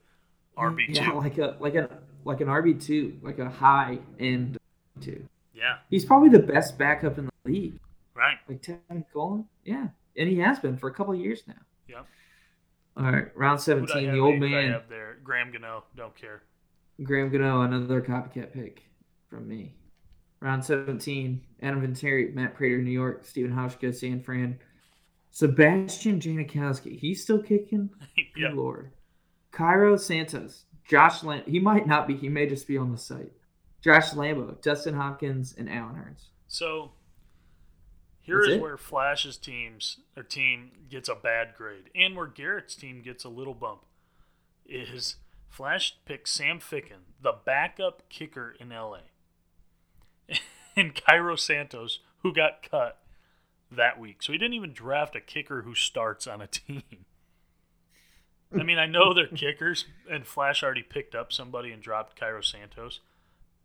[0.57, 1.01] RB two.
[1.01, 1.89] Yeah, like a like a
[2.23, 4.57] like an RB two, like a high end
[5.01, 5.27] two.
[5.53, 7.79] yeah, He's probably the best backup in the league.
[8.13, 8.37] right.
[8.47, 9.87] Like Tevin Coleman, yeah,
[10.17, 11.53] and he has been for a couple of years now.
[11.87, 12.01] Yeah.
[12.97, 15.83] All right, round seventeen, the old who'd I man have there, Graham Gano.
[15.97, 16.43] Don't care.
[17.03, 18.83] Graham Gano, another copycat pick
[19.29, 19.73] from me.
[20.45, 24.59] Round 17, Adam Vinatieri, Matt Prater, New York, Stephen Hauschka, San Fran,
[25.31, 26.99] Sebastian Janikowski.
[26.99, 27.89] He's still kicking?
[28.15, 28.51] Good yeah.
[28.53, 28.91] lord.
[29.51, 33.31] Cairo Santos, Josh Lam- he might not be, he may just be on the site.
[33.81, 36.25] Josh Lambo, Dustin Hopkins, and Allen Hurns.
[36.47, 36.91] So
[38.21, 38.61] here That's is it?
[38.61, 43.29] where Flash's teams or team gets a bad grade, and where Garrett's team gets a
[43.29, 43.81] little bump.
[44.67, 45.15] Is
[45.49, 48.99] Flash picks Sam Ficken, the backup kicker in LA,
[50.75, 52.97] and Cairo Santos, who got cut
[53.71, 54.21] that week.
[54.23, 56.83] So he didn't even draft a kicker who starts on a team.
[58.57, 62.41] I mean, I know they're kickers, and Flash already picked up somebody and dropped Cairo
[62.41, 63.01] Santos,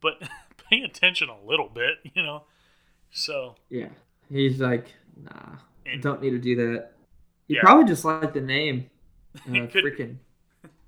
[0.00, 0.20] but
[0.70, 2.44] pay attention a little bit, you know.
[3.12, 3.88] So Yeah.
[4.28, 4.86] He's like,
[5.22, 5.56] nah,
[5.86, 6.92] And- don't need to do that.
[7.46, 7.60] He Yeah.
[7.62, 8.90] probably just liked the name.
[9.48, 10.16] Uh, could- frickin'.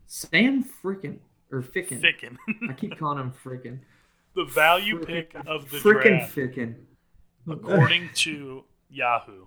[0.06, 1.18] Sam Frickin.
[1.52, 2.00] Or Ficken.
[2.02, 2.36] Ficken,
[2.68, 3.78] I keep calling him Frickin'.
[4.34, 6.74] The value Frickin- pick of the Frickin' draft, Ficken.
[7.48, 9.46] according to Yahoo,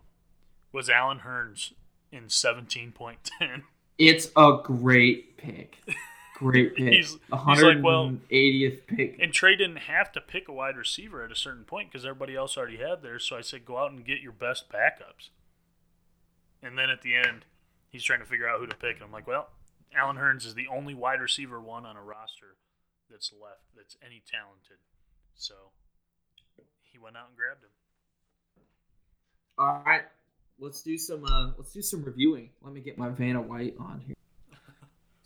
[0.72, 1.74] was Allen Hurns
[2.12, 3.64] in seventeen point ten.
[3.98, 5.78] It's a great pick.
[6.36, 6.94] Great pick.
[6.94, 7.18] He's-
[7.48, 9.16] he's like, well- 180th pick.
[9.20, 12.36] And Trey didn't have to pick a wide receiver at a certain point because everybody
[12.36, 13.24] else already had theirs.
[13.26, 15.30] So I said, go out and get your best backups.
[16.62, 17.46] And then at the end,
[17.90, 18.96] he's trying to figure out who to pick.
[18.96, 19.50] And I'm like, well,
[19.96, 22.56] Allen Hurns is the only wide receiver one on a roster
[23.10, 24.78] that's left that's any talented.
[25.36, 25.54] So
[26.82, 27.70] he went out and grabbed him.
[29.58, 30.04] All right,
[30.60, 31.24] let's do some.
[31.26, 32.50] Uh, let's do some reviewing.
[32.62, 34.16] Let me get my Vanna White on here.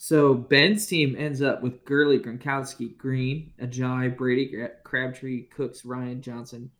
[0.01, 4.49] So Ben's team ends up with Gurley, Gronkowski, Green, Ajay, Brady,
[4.86, 6.71] Crabtree, Cooks, Ryan Johnson,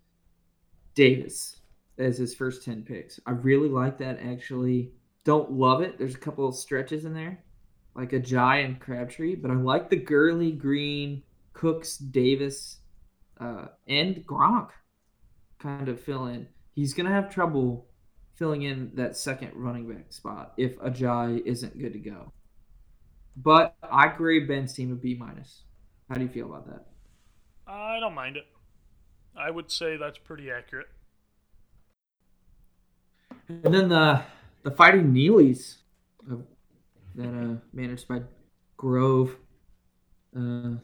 [0.96, 1.60] Davis
[1.98, 3.20] as his first ten picks.
[3.26, 4.20] I really like that.
[4.22, 4.94] Actually,
[5.26, 5.98] don't love it.
[5.98, 7.44] There's a couple of stretches in there,
[8.00, 11.22] like Ajay and Crabtree, but I like the Gurley, Green,
[11.52, 12.78] Cooks, Davis,
[13.40, 14.70] uh, and Gronk
[15.60, 16.48] kind of fill in.
[16.74, 17.88] He's gonna have trouble
[18.36, 22.32] filling in that second running back spot if Ajay isn't good to go.
[23.36, 25.64] But I grade Ben's team a B minus.
[26.08, 26.86] How do you feel about that?
[27.68, 28.46] I don't mind it.
[29.38, 30.88] I would say that's pretty accurate.
[33.50, 34.24] And then the
[34.64, 35.78] the Fighting Neelys,
[37.20, 38.22] that uh, managed by
[38.78, 39.36] Grove.
[40.36, 40.76] Uh,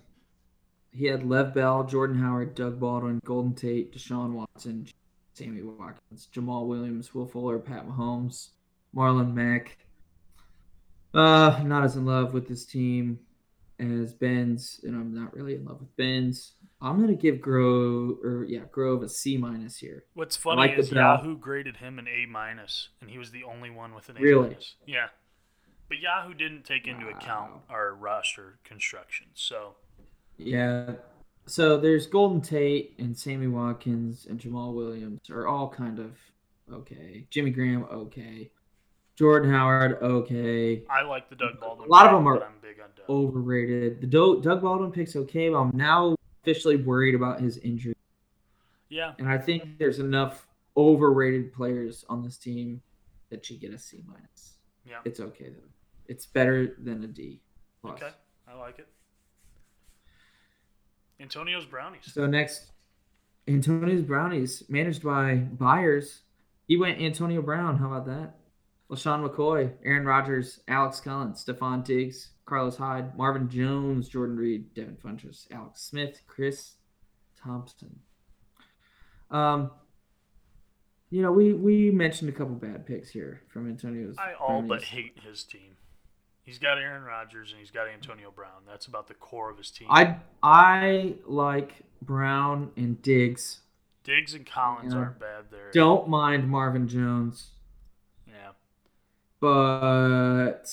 [0.91, 4.87] he had Lev Bell, Jordan Howard, Doug Baldwin, Golden Tate, Deshaun Watson,
[5.33, 8.49] Sammy Watkins, Jamaal Williams, Will Fuller, Pat Mahomes,
[8.95, 9.77] Marlon Mack.
[11.13, 13.19] Uh, not as in love with this team
[13.79, 16.53] as Ben's, and I'm not really in love with Ben's.
[16.81, 20.03] I'm gonna give Grove or yeah Grove a C minus here.
[20.13, 20.91] What's funny like is.
[20.91, 24.21] Yahoo graded him an A minus, and he was the only one with an A
[24.21, 24.49] Really?
[24.49, 24.75] minus.
[24.85, 25.07] Yeah,
[25.87, 29.27] but Yahoo didn't take into account our roster construction.
[29.33, 29.75] So
[30.37, 30.93] Yeah.
[31.47, 36.17] So there's Golden Tate and Sammy Watkins and Jamaal Williams are all kind of
[36.71, 37.27] okay.
[37.29, 38.49] Jimmy Graham okay.
[39.15, 40.83] Jordan Howard okay.
[40.89, 41.87] I like the Doug Baldwin.
[41.87, 43.09] A lot of them are I'm big on Doug.
[43.09, 44.01] Overrated.
[44.01, 47.95] The Do- Doug Baldwin pick's okay, but I'm now officially worried about his injury.
[48.89, 52.81] Yeah, And I think there's enough overrated players on this team
[53.29, 54.54] that should get a C minus.
[54.87, 54.99] Yeah.
[55.05, 55.69] It's okay though.
[56.07, 57.41] It's better than a D
[57.81, 58.01] plus.
[58.01, 58.11] Okay,
[58.47, 58.87] I like it.
[61.19, 62.11] Antonio's Brownies.
[62.13, 62.71] So next,
[63.47, 66.21] Antonio's Brownies, managed by Byers.
[66.67, 67.77] He went Antonio Brown.
[67.77, 68.35] How about that?
[68.89, 74.97] LeSean McCoy, Aaron Rodgers, Alex Collins, Stefon Diggs, Carlos Hyde, Marvin Jones, Jordan Reed, Devin
[74.97, 76.75] Funchess, Alex Smith, Chris
[77.41, 77.99] Thompson.
[79.31, 79.71] Um,
[81.09, 84.15] you know, we we mentioned a couple bad picks here from Antonio's.
[84.17, 85.77] I all but hate his team.
[86.43, 88.63] He's got Aaron Rodgers and he's got Antonio Brown.
[88.67, 89.87] That's about the core of his team.
[89.89, 93.61] I I like Brown and Diggs.
[94.03, 95.71] Diggs and Collins aren't bad there.
[95.73, 97.51] Don't mind Marvin Jones.
[98.27, 98.51] Yeah.
[99.39, 100.65] But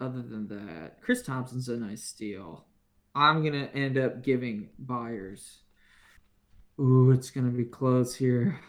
[0.00, 2.66] other than that, Chris Thompson's a nice steal.
[3.14, 5.58] I'm gonna end up giving Byers.
[6.78, 8.60] Ooh, it's gonna be close here.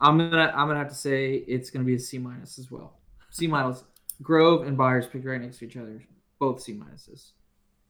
[0.00, 2.94] I'm gonna I'm gonna have to say it's gonna be a C minus as well.
[3.30, 3.84] C minus.
[4.22, 6.02] Grove and Byers picked right next to each other.
[6.38, 7.32] Both C minuses.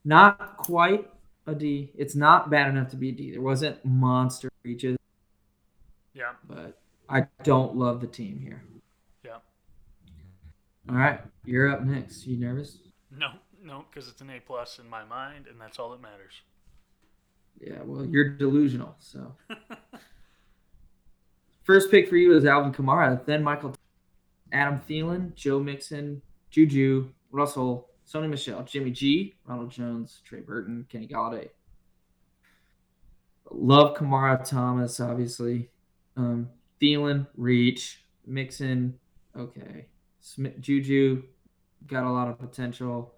[0.04, 1.08] Not quite
[1.46, 1.92] a D.
[1.96, 3.30] It's not bad enough to be a D.
[3.32, 4.96] There wasn't monster reaches,
[6.14, 6.32] Yeah.
[6.48, 8.62] but I don't love the team here.
[9.24, 9.38] Yeah.
[10.88, 12.26] All right, you're up next.
[12.26, 12.78] You nervous?
[13.10, 13.30] No,
[13.62, 16.34] no, because it's an A plus in my mind, and that's all that matters.
[17.60, 18.96] Yeah, well, you're delusional.
[18.98, 19.34] So,
[21.66, 23.74] first pick for you is Alvin Kamara, then Michael,
[24.52, 31.08] Adam Thielen, Joe Mixon, Juju, Russell, Sony Michel, Jimmy G, Ronald Jones, Trey Burton, Kenny
[31.08, 31.48] Golladay.
[33.50, 35.68] Love Kamara Thomas, obviously.
[36.16, 36.48] Um,
[36.80, 38.98] Thielen, Reach, Mixon,
[39.36, 39.86] okay.
[40.20, 41.22] Smith, Juju,
[41.86, 43.12] got a lot of potential.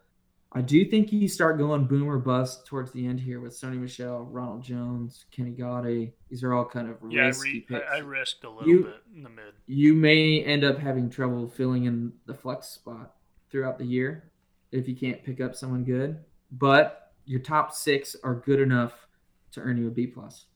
[0.53, 3.79] I do think you start going boom or bust towards the end here with Sony
[3.79, 6.13] Michel, Ronald Jones, Kenny Golladay.
[6.31, 7.91] These are all kind of Yeah, I, risky re- picks.
[7.93, 9.53] I, I risked a little You- bit in the mid.
[9.67, 13.15] you may end up having trouble filling in the flex spot
[13.51, 14.31] throughout the year
[14.73, 16.25] if you can't pick up someone good.
[16.51, 19.07] But your top six are good enough
[19.53, 20.47] to earn you a B plus.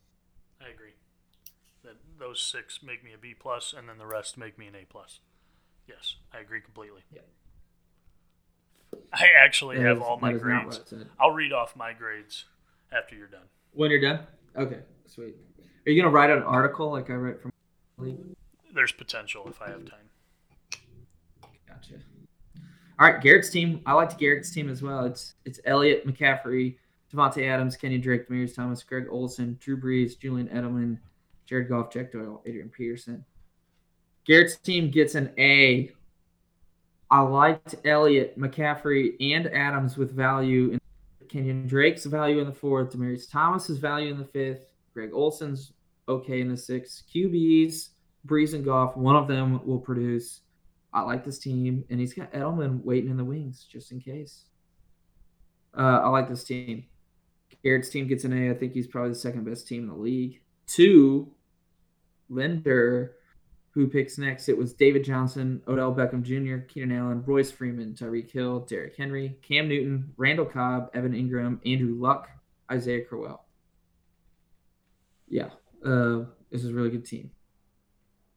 [0.59, 0.95] I agree.
[1.85, 4.75] That those six make me a B plus, and then the rest make me an
[4.75, 5.21] A plus.
[5.87, 7.03] Yes, I agree completely.
[7.13, 7.21] Yeah.
[9.13, 10.95] I actually That have is- all my that is not grades.
[11.21, 12.45] I'll read off my grades
[12.91, 13.45] after you're done.
[13.73, 14.21] When you're done,
[14.57, 15.35] okay, sweet.
[15.87, 17.53] Are you gonna write an article like I write from?
[18.75, 19.99] There's potential if I have time.
[21.69, 21.95] Gotcha.
[22.99, 23.81] All right, Garrett's team.
[23.87, 25.05] I liked Garrett's team as well.
[25.05, 26.77] It's it's Elliott, McCaffrey,
[27.13, 30.99] Davante Adams, Kenny Drake, Demaryius Thomas, Greg Olsen, Drew Brees, Julian Edelman,
[31.47, 33.25] Jared Goff, Jack Doyle, Adrian Peterson.
[34.25, 35.91] Garrett's team gets an A.
[37.13, 40.81] I liked Elliott, McCaffrey, and Adams with value in
[41.29, 45.75] Kenyan Drake's value in the fourth, Demaryius Thomas's value in the fifth, Greg Olsen's
[46.09, 47.03] okay in the sixth.
[47.15, 47.91] QBs,
[48.27, 50.41] Brees and Goff, one of them will produce.
[50.95, 54.45] I like this team, and he's got Edelman waiting in the wings just in case.
[55.77, 56.87] Uh, I like this team.
[57.63, 58.51] Garrett's team gets an A.
[58.51, 60.41] I think he's probably the second best team in the league.
[60.67, 61.31] Two,
[62.31, 63.17] Linder,
[63.73, 64.49] who picks next?
[64.49, 69.39] It was David Johnson, Odell Beckham Jr., Keenan Allen, Royce Freeman, Tyreek Hill, Derrick Henry,
[69.43, 72.29] Cam Newton, Randall Cobb, Evan Engram, Andrew Luck,
[72.71, 73.45] Isaiah Crowell.
[75.27, 75.49] Yeah,
[75.85, 77.31] uh, this is a really good team.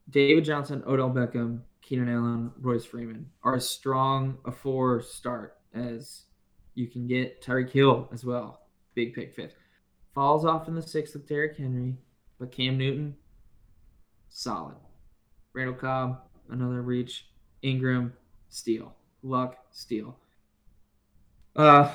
[0.10, 6.24] David Johnson, Odell Beckham, Keenan Allen, Royce Freeman are as strong a four start as
[6.76, 7.44] you can get.
[7.44, 8.62] Tyreek Hill as well,
[8.94, 9.56] big pick fifth.
[10.14, 11.98] Falls off in the sixth with Derrick Henry,
[12.40, 13.16] but Cam Newton,
[14.30, 14.76] solid.
[15.56, 17.28] Randall Cobb, another reach.
[17.62, 18.14] Ingram,
[18.50, 18.94] steal.
[19.24, 20.18] Luck, steal.
[21.56, 21.92] Uh,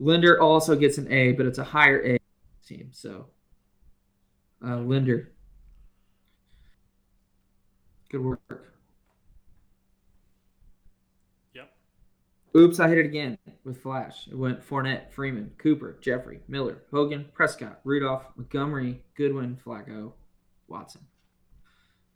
[0.00, 2.18] Linder also gets an A, but it's a higher A
[2.66, 2.88] team.
[2.92, 3.26] So
[4.66, 5.30] Uh, Linder.
[8.10, 8.66] Good work.
[11.54, 11.72] Yep.
[12.56, 14.26] Oops, I hit it again with Flash.
[14.26, 20.12] It went Fournette, Freeman, Cooper, Jeffery, Miller, Hogan, Prescott, Rudolph, Montgomery, Goodwin, Flacco,
[20.66, 21.02] Watson.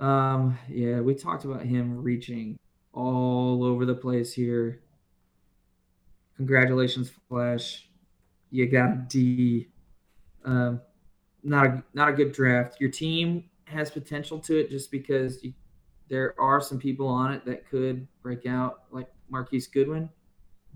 [0.00, 2.58] Um, yeah, we talked about him reaching
[2.92, 4.80] all over the place here.
[6.36, 7.88] Congratulations, Flash.
[8.50, 9.68] You got a D.
[10.44, 10.80] Um,
[11.42, 12.80] not a not a good draft.
[12.80, 15.52] Your team has potential to it just because you,
[16.08, 20.08] there are some people on it that could break out, like Marquise Goodwin,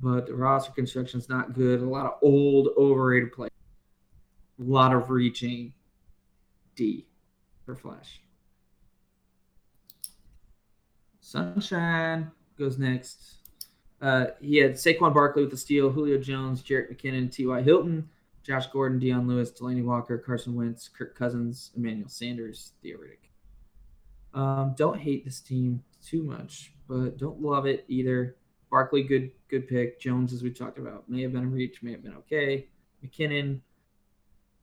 [0.03, 1.81] but the roster construction is not good.
[1.81, 3.53] A lot of old, overrated players.
[4.61, 5.73] A lot of reaching.
[6.75, 7.07] D
[7.65, 8.23] for Flash.
[11.33, 13.37] Sunshine goes next.
[14.03, 17.63] Uh, he had Saquon Barkley with the steal, Julio Jones, Jerick McKinnon, T.Y.
[17.63, 18.07] Hilton,
[18.43, 24.39] Josh Gordon, Dion Lewis, Delanie Walker, Carson Wentz, Kirk Cousins, Emmanuel Sanders, Theo Riddick.
[24.39, 28.37] Um, don't hate this team too much, but don't love it either.
[28.71, 30.01] Barkley, good good pick.
[30.01, 32.67] Jones, as we talked about, may have been a reach, may have been okay.
[33.05, 33.61] McKinnon,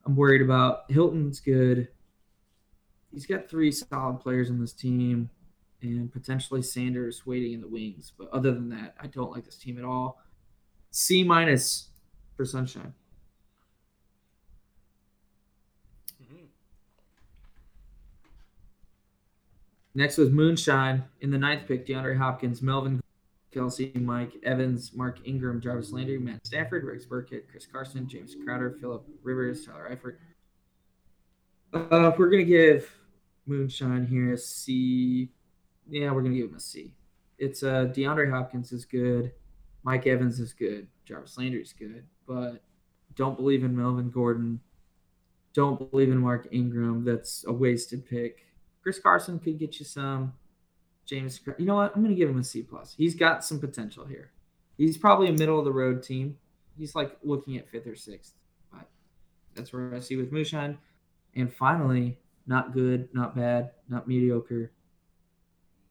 [0.06, 0.84] I'm worried about.
[0.90, 1.88] Hilton's good.
[3.12, 5.32] He's got three solid players on this team
[5.82, 8.12] and potentially Sanders waiting in the wings.
[8.18, 10.22] But other than that, I don't like this team at all.
[10.92, 11.90] C minus
[12.36, 12.94] for Sunshine.
[16.24, 16.46] Mm-hmm.
[19.96, 21.86] Next was Moonshine in the ninth pick.
[21.86, 23.02] DeAndre Hopkins, Melvin
[23.54, 28.78] Kelsey, Mike Evans, Mark Ingram, Jarvis Landry, Matt Stafford, Rex Burkhead, Chris Carson, James Crowder,
[28.80, 30.18] Philip Rivers, Tyler Eifert.
[31.74, 32.92] Uh, we're gonna give
[33.46, 35.30] Moonshine here a C
[35.90, 36.94] yeah, we're gonna give him a C.
[37.38, 39.32] It's uh DeAndre Hopkins is good,
[39.84, 42.62] Mike Evans is good, Jarvis Landry is good, but
[43.16, 44.60] don't believe in Melvin Gordon.
[45.54, 47.04] Don't believe in Mark Ingram.
[47.04, 48.46] That's a wasted pick.
[48.84, 50.34] Chris Carson could get you some.
[51.06, 51.96] James, you know what?
[51.96, 52.94] I'm gonna give him a C plus.
[52.96, 54.32] He's got some potential here.
[54.78, 56.38] He's probably a middle of the road team.
[56.78, 58.34] He's like looking at fifth or sixth.
[58.72, 58.88] But
[59.54, 60.78] that's where I see with Moonshine.
[61.36, 64.72] And finally, not good, not bad, not mediocre,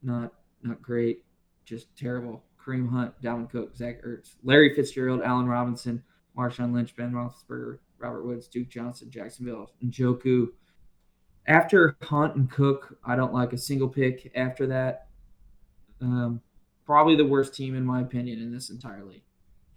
[0.03, 0.33] not
[0.63, 1.25] not great,
[1.65, 2.45] just terrible.
[2.61, 6.03] Kareem Hunt, Dalvin Cook, Zach Ertz, Larry Fitzgerald, Allen Robinson,
[6.37, 10.49] Marshawn Lynch, Ben Roethlisberger, Robert Woods, Duke Johnson, Jacksonville, and Joku.
[11.47, 14.31] After Hunt and Cook, I don't like a single pick.
[14.35, 15.07] After that,
[16.03, 16.43] um,
[16.85, 19.23] probably the worst team in my opinion in this entire league.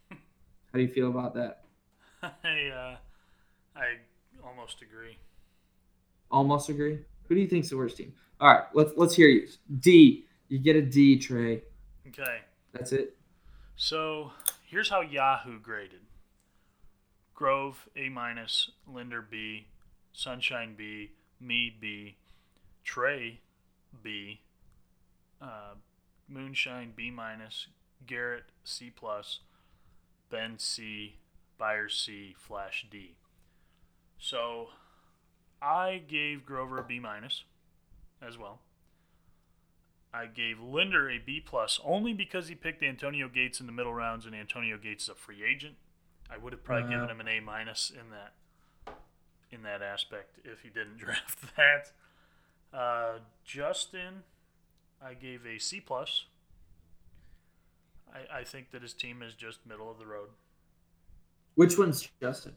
[0.10, 1.64] How do you feel about that?
[2.24, 2.98] I uh,
[3.76, 3.86] I
[4.44, 5.18] almost agree.
[6.30, 7.00] Almost agree.
[7.32, 8.12] Who do you think's the worst team?
[8.42, 9.48] All right, let's let's hear you.
[9.80, 10.26] D.
[10.50, 11.64] You get a D, Trey.
[12.06, 12.40] Okay.
[12.74, 13.16] That's it.
[13.78, 14.34] So
[14.66, 16.02] here's how Yahoo graded:
[17.34, 19.68] Grove A minus, Linder B,
[20.12, 22.18] Sunshine B, me B,
[22.84, 23.40] Trey
[24.04, 24.42] B,
[25.42, 25.76] uh,
[26.28, 27.68] Moonshine B minus,
[28.06, 29.40] Garrett C plus,
[30.30, 31.16] Ben C,
[31.58, 33.16] Buyer C, Flash D.
[34.20, 34.68] So
[35.62, 37.43] I gave Grover a B minus
[38.22, 38.59] as well.
[40.14, 43.93] I gave Linder a B plus only because he picked Antonio Gates in the middle
[43.93, 45.76] rounds, and Antonio Gates is a free agent.
[46.30, 48.34] I would have probably given him an A minus in that
[49.51, 51.91] in that aspect if he didn't draft that.
[52.74, 54.24] Uh, Justin,
[55.03, 56.26] I gave a C plus.
[58.14, 60.30] I, I think that his team is just middle of the road.
[61.55, 62.53] Which one's Justin?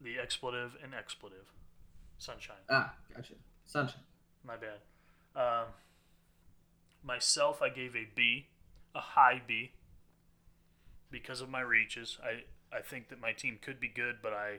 [0.00, 1.46] The expletive and expletive.
[2.20, 2.56] Sunshine.
[2.68, 3.32] Ah, gotcha.
[3.64, 4.02] Sunshine.
[4.44, 4.80] My bad.
[5.34, 5.68] Um,
[7.02, 8.46] myself, I gave a B,
[8.94, 9.72] a high B,
[11.10, 12.18] because of my reaches.
[12.22, 12.42] I
[12.76, 14.58] I think that my team could be good, but I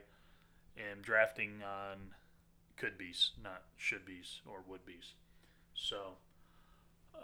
[0.76, 2.14] am drafting on
[2.76, 5.14] could be's, not should be's or would be's.
[5.72, 6.16] So,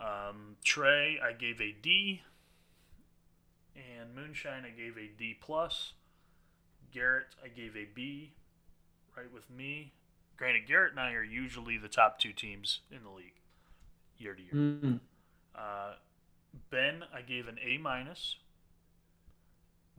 [0.01, 2.23] um, Trey, I gave a D,
[3.75, 5.95] and Moonshine, I gave a D plus.
[6.93, 8.35] Garrett, I gave a B,
[9.17, 9.95] right with me.
[10.39, 13.35] Granted, Garrett and I are usually the top two teams in the league
[14.19, 14.53] year to year.
[14.53, 14.97] Mm-hmm.
[15.55, 15.95] Uh,
[16.71, 18.37] ben, I gave an A minus.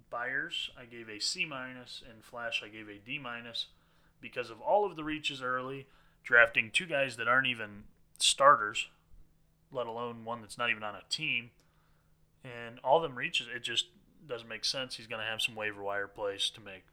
[0.10, 3.68] Byers, I gave a C minus, and Flash, I gave a D minus
[4.22, 5.86] because of all of the reaches early,
[6.24, 7.84] drafting two guys that aren't even
[8.18, 8.88] starters,
[9.72, 11.52] let alone one that's not even on a team,
[12.44, 13.48] and all them reaches.
[13.54, 13.88] It just
[14.28, 14.96] doesn't make sense.
[14.96, 16.86] He's going to have some waiver wire plays to make.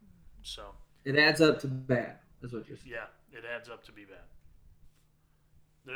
[0.43, 0.75] So
[1.05, 2.17] it adds up to bad.
[2.41, 2.93] That's what you're saying.
[2.93, 4.19] Yeah, it adds up to be bad.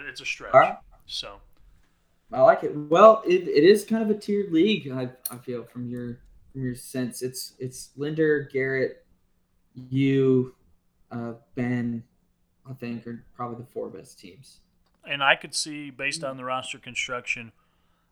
[0.09, 0.55] It's a stretch.
[0.55, 0.77] Right.
[1.07, 1.41] So
[2.33, 2.75] I like it.
[2.75, 4.91] Well, it, it is kind of a tiered league.
[4.91, 6.19] I, I feel from your
[6.53, 7.23] from your sense.
[7.23, 9.05] It's it's Linder, Garrett,
[9.75, 10.55] you,
[11.11, 12.05] uh, Ben.
[12.69, 14.61] I think, are probably the four best teams.
[15.05, 17.51] And I could see, based on the roster construction,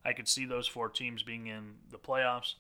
[0.04, 2.54] I could see those four teams being in the playoffs.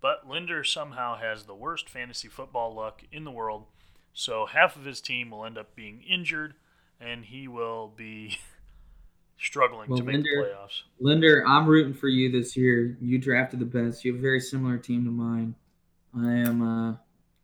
[0.00, 3.66] But Linder somehow has the worst fantasy football luck in the world.
[4.14, 6.54] So half of his team will end up being injured,
[7.00, 8.38] and he will be
[9.38, 10.82] struggling Well, to make Linder- the playoffs.
[11.00, 12.96] Linder, I'm rooting for you this year.
[13.00, 14.04] You drafted the best.
[14.04, 15.54] You have a very similar team to mine.
[16.16, 16.62] I am.
[16.62, 16.96] uh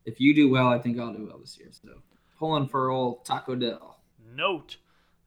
[0.04, 1.68] If you do well, I think I'll do well this year.
[1.72, 1.88] So
[2.38, 3.98] pulling for old Taco Dell.
[4.34, 4.76] Note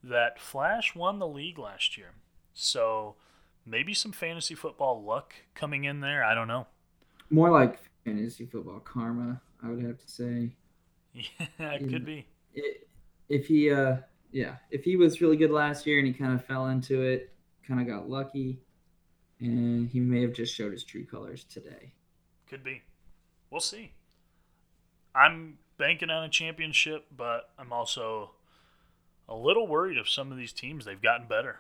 [0.04, 2.14] that Flash won the league last year.
[2.54, 3.16] So
[3.66, 6.24] maybe some fantasy football luck coming in there.
[6.24, 6.68] I don't know.
[7.30, 10.52] More like fantasy football karma, I would have to say.
[11.60, 12.28] Yeah, it could be.
[12.54, 12.88] it,
[13.30, 13.98] if he uh
[14.32, 17.34] yeah if he was really good last year and he kind of fell into it
[17.68, 18.60] kind of got lucky
[19.40, 21.94] and he may have just showed his true colors today
[22.50, 22.82] Could be.
[23.50, 23.94] We'll see.
[25.16, 28.32] I'm banking on a championship, but I'm also
[29.30, 30.86] a little worried of some of these teams.
[30.86, 31.60] They've gotten better.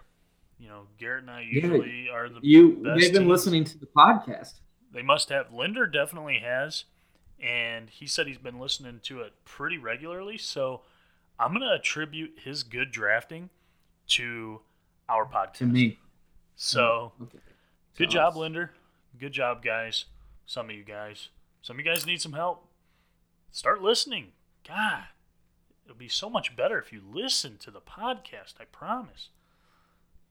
[0.60, 3.30] You know, Garrett and I Yeah, usually are the you best they've been teams.
[3.32, 4.54] listening to the podcast
[4.92, 5.52] They must have.
[5.54, 6.86] Linder definitely has,
[7.44, 10.38] and he said he's been listening to it pretty regularly.
[10.38, 10.82] So
[11.38, 13.50] I'm going to attribute his good drafting
[14.10, 14.62] to
[15.10, 15.54] our podcast.
[15.56, 16.00] to me
[16.56, 17.40] So okay.
[17.98, 18.72] good job, Linder.
[19.20, 20.06] Good job, guys.
[20.46, 21.30] Some of you guys.
[21.62, 22.68] Some of you guys need some help.
[23.52, 24.32] Start listening.
[24.68, 25.04] God,
[25.86, 28.54] it'll be so much better if you listen to the podcast.
[28.60, 29.30] I promise.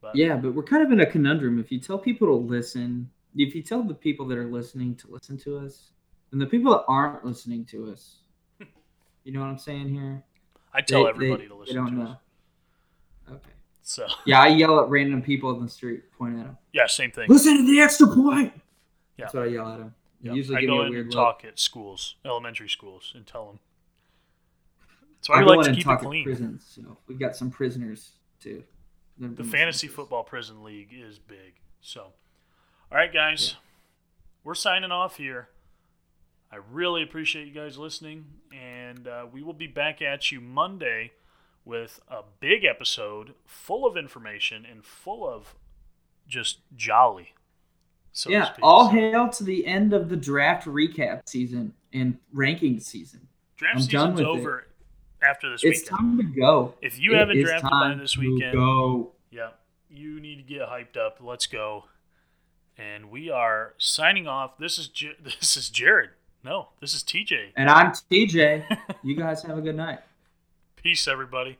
[0.00, 3.08] But yeah but we're kind of in a conundrum if you tell people to listen
[3.36, 5.92] if you tell the people that are listening to listen to us
[6.32, 8.16] and the people that aren't listening to us
[9.24, 10.24] you know what i'm saying here
[10.74, 12.10] I tell They- everybody they- to they listen don't to know.
[12.10, 12.18] us.
[13.32, 13.50] okay
[13.82, 17.10] So yeah i yell at random people in the street point at them yeah, same
[17.10, 17.28] thing.
[17.28, 18.50] Listen to the extra point.
[19.18, 19.26] Yeah.
[19.26, 19.94] That's what I yell at them.
[20.22, 21.22] They Usually I give go me a in weird and look.
[21.40, 23.58] talk at schools, elementary schools, and tell them.
[25.26, 26.24] Why I go like to keep talk it clean.
[26.24, 26.64] prisons.
[26.66, 28.64] So we've got some prisoners too.
[29.18, 29.92] The fantasy us.
[29.92, 31.60] football prison league is big.
[31.82, 32.00] So,
[32.90, 33.56] all right, guys,
[34.42, 35.48] we're signing off here.
[36.52, 41.12] I really appreciate you guys listening, and uh, we will be back at you Monday
[41.64, 45.54] with a big episode full of information and full of
[46.28, 47.34] just jolly.
[48.12, 53.28] So Yeah, all hail to the end of the draft recap season and ranking season.
[53.56, 54.26] draft I'm season's with it.
[54.26, 54.66] over
[55.22, 55.98] after this It's weekend.
[55.98, 56.74] time to go.
[56.82, 59.12] If you It haven't drafted by this weekend, go.
[59.30, 59.50] Yeah,
[59.88, 61.16] you need to get hyped up.
[61.22, 61.84] Let's go.
[62.76, 64.58] And we are signing off.
[64.58, 66.10] This is J- this is Jared.
[66.44, 67.50] No, this is TJ.
[67.56, 68.64] And I'm TJ.
[69.04, 70.00] you guys have a good night.
[70.74, 71.58] Peace, everybody.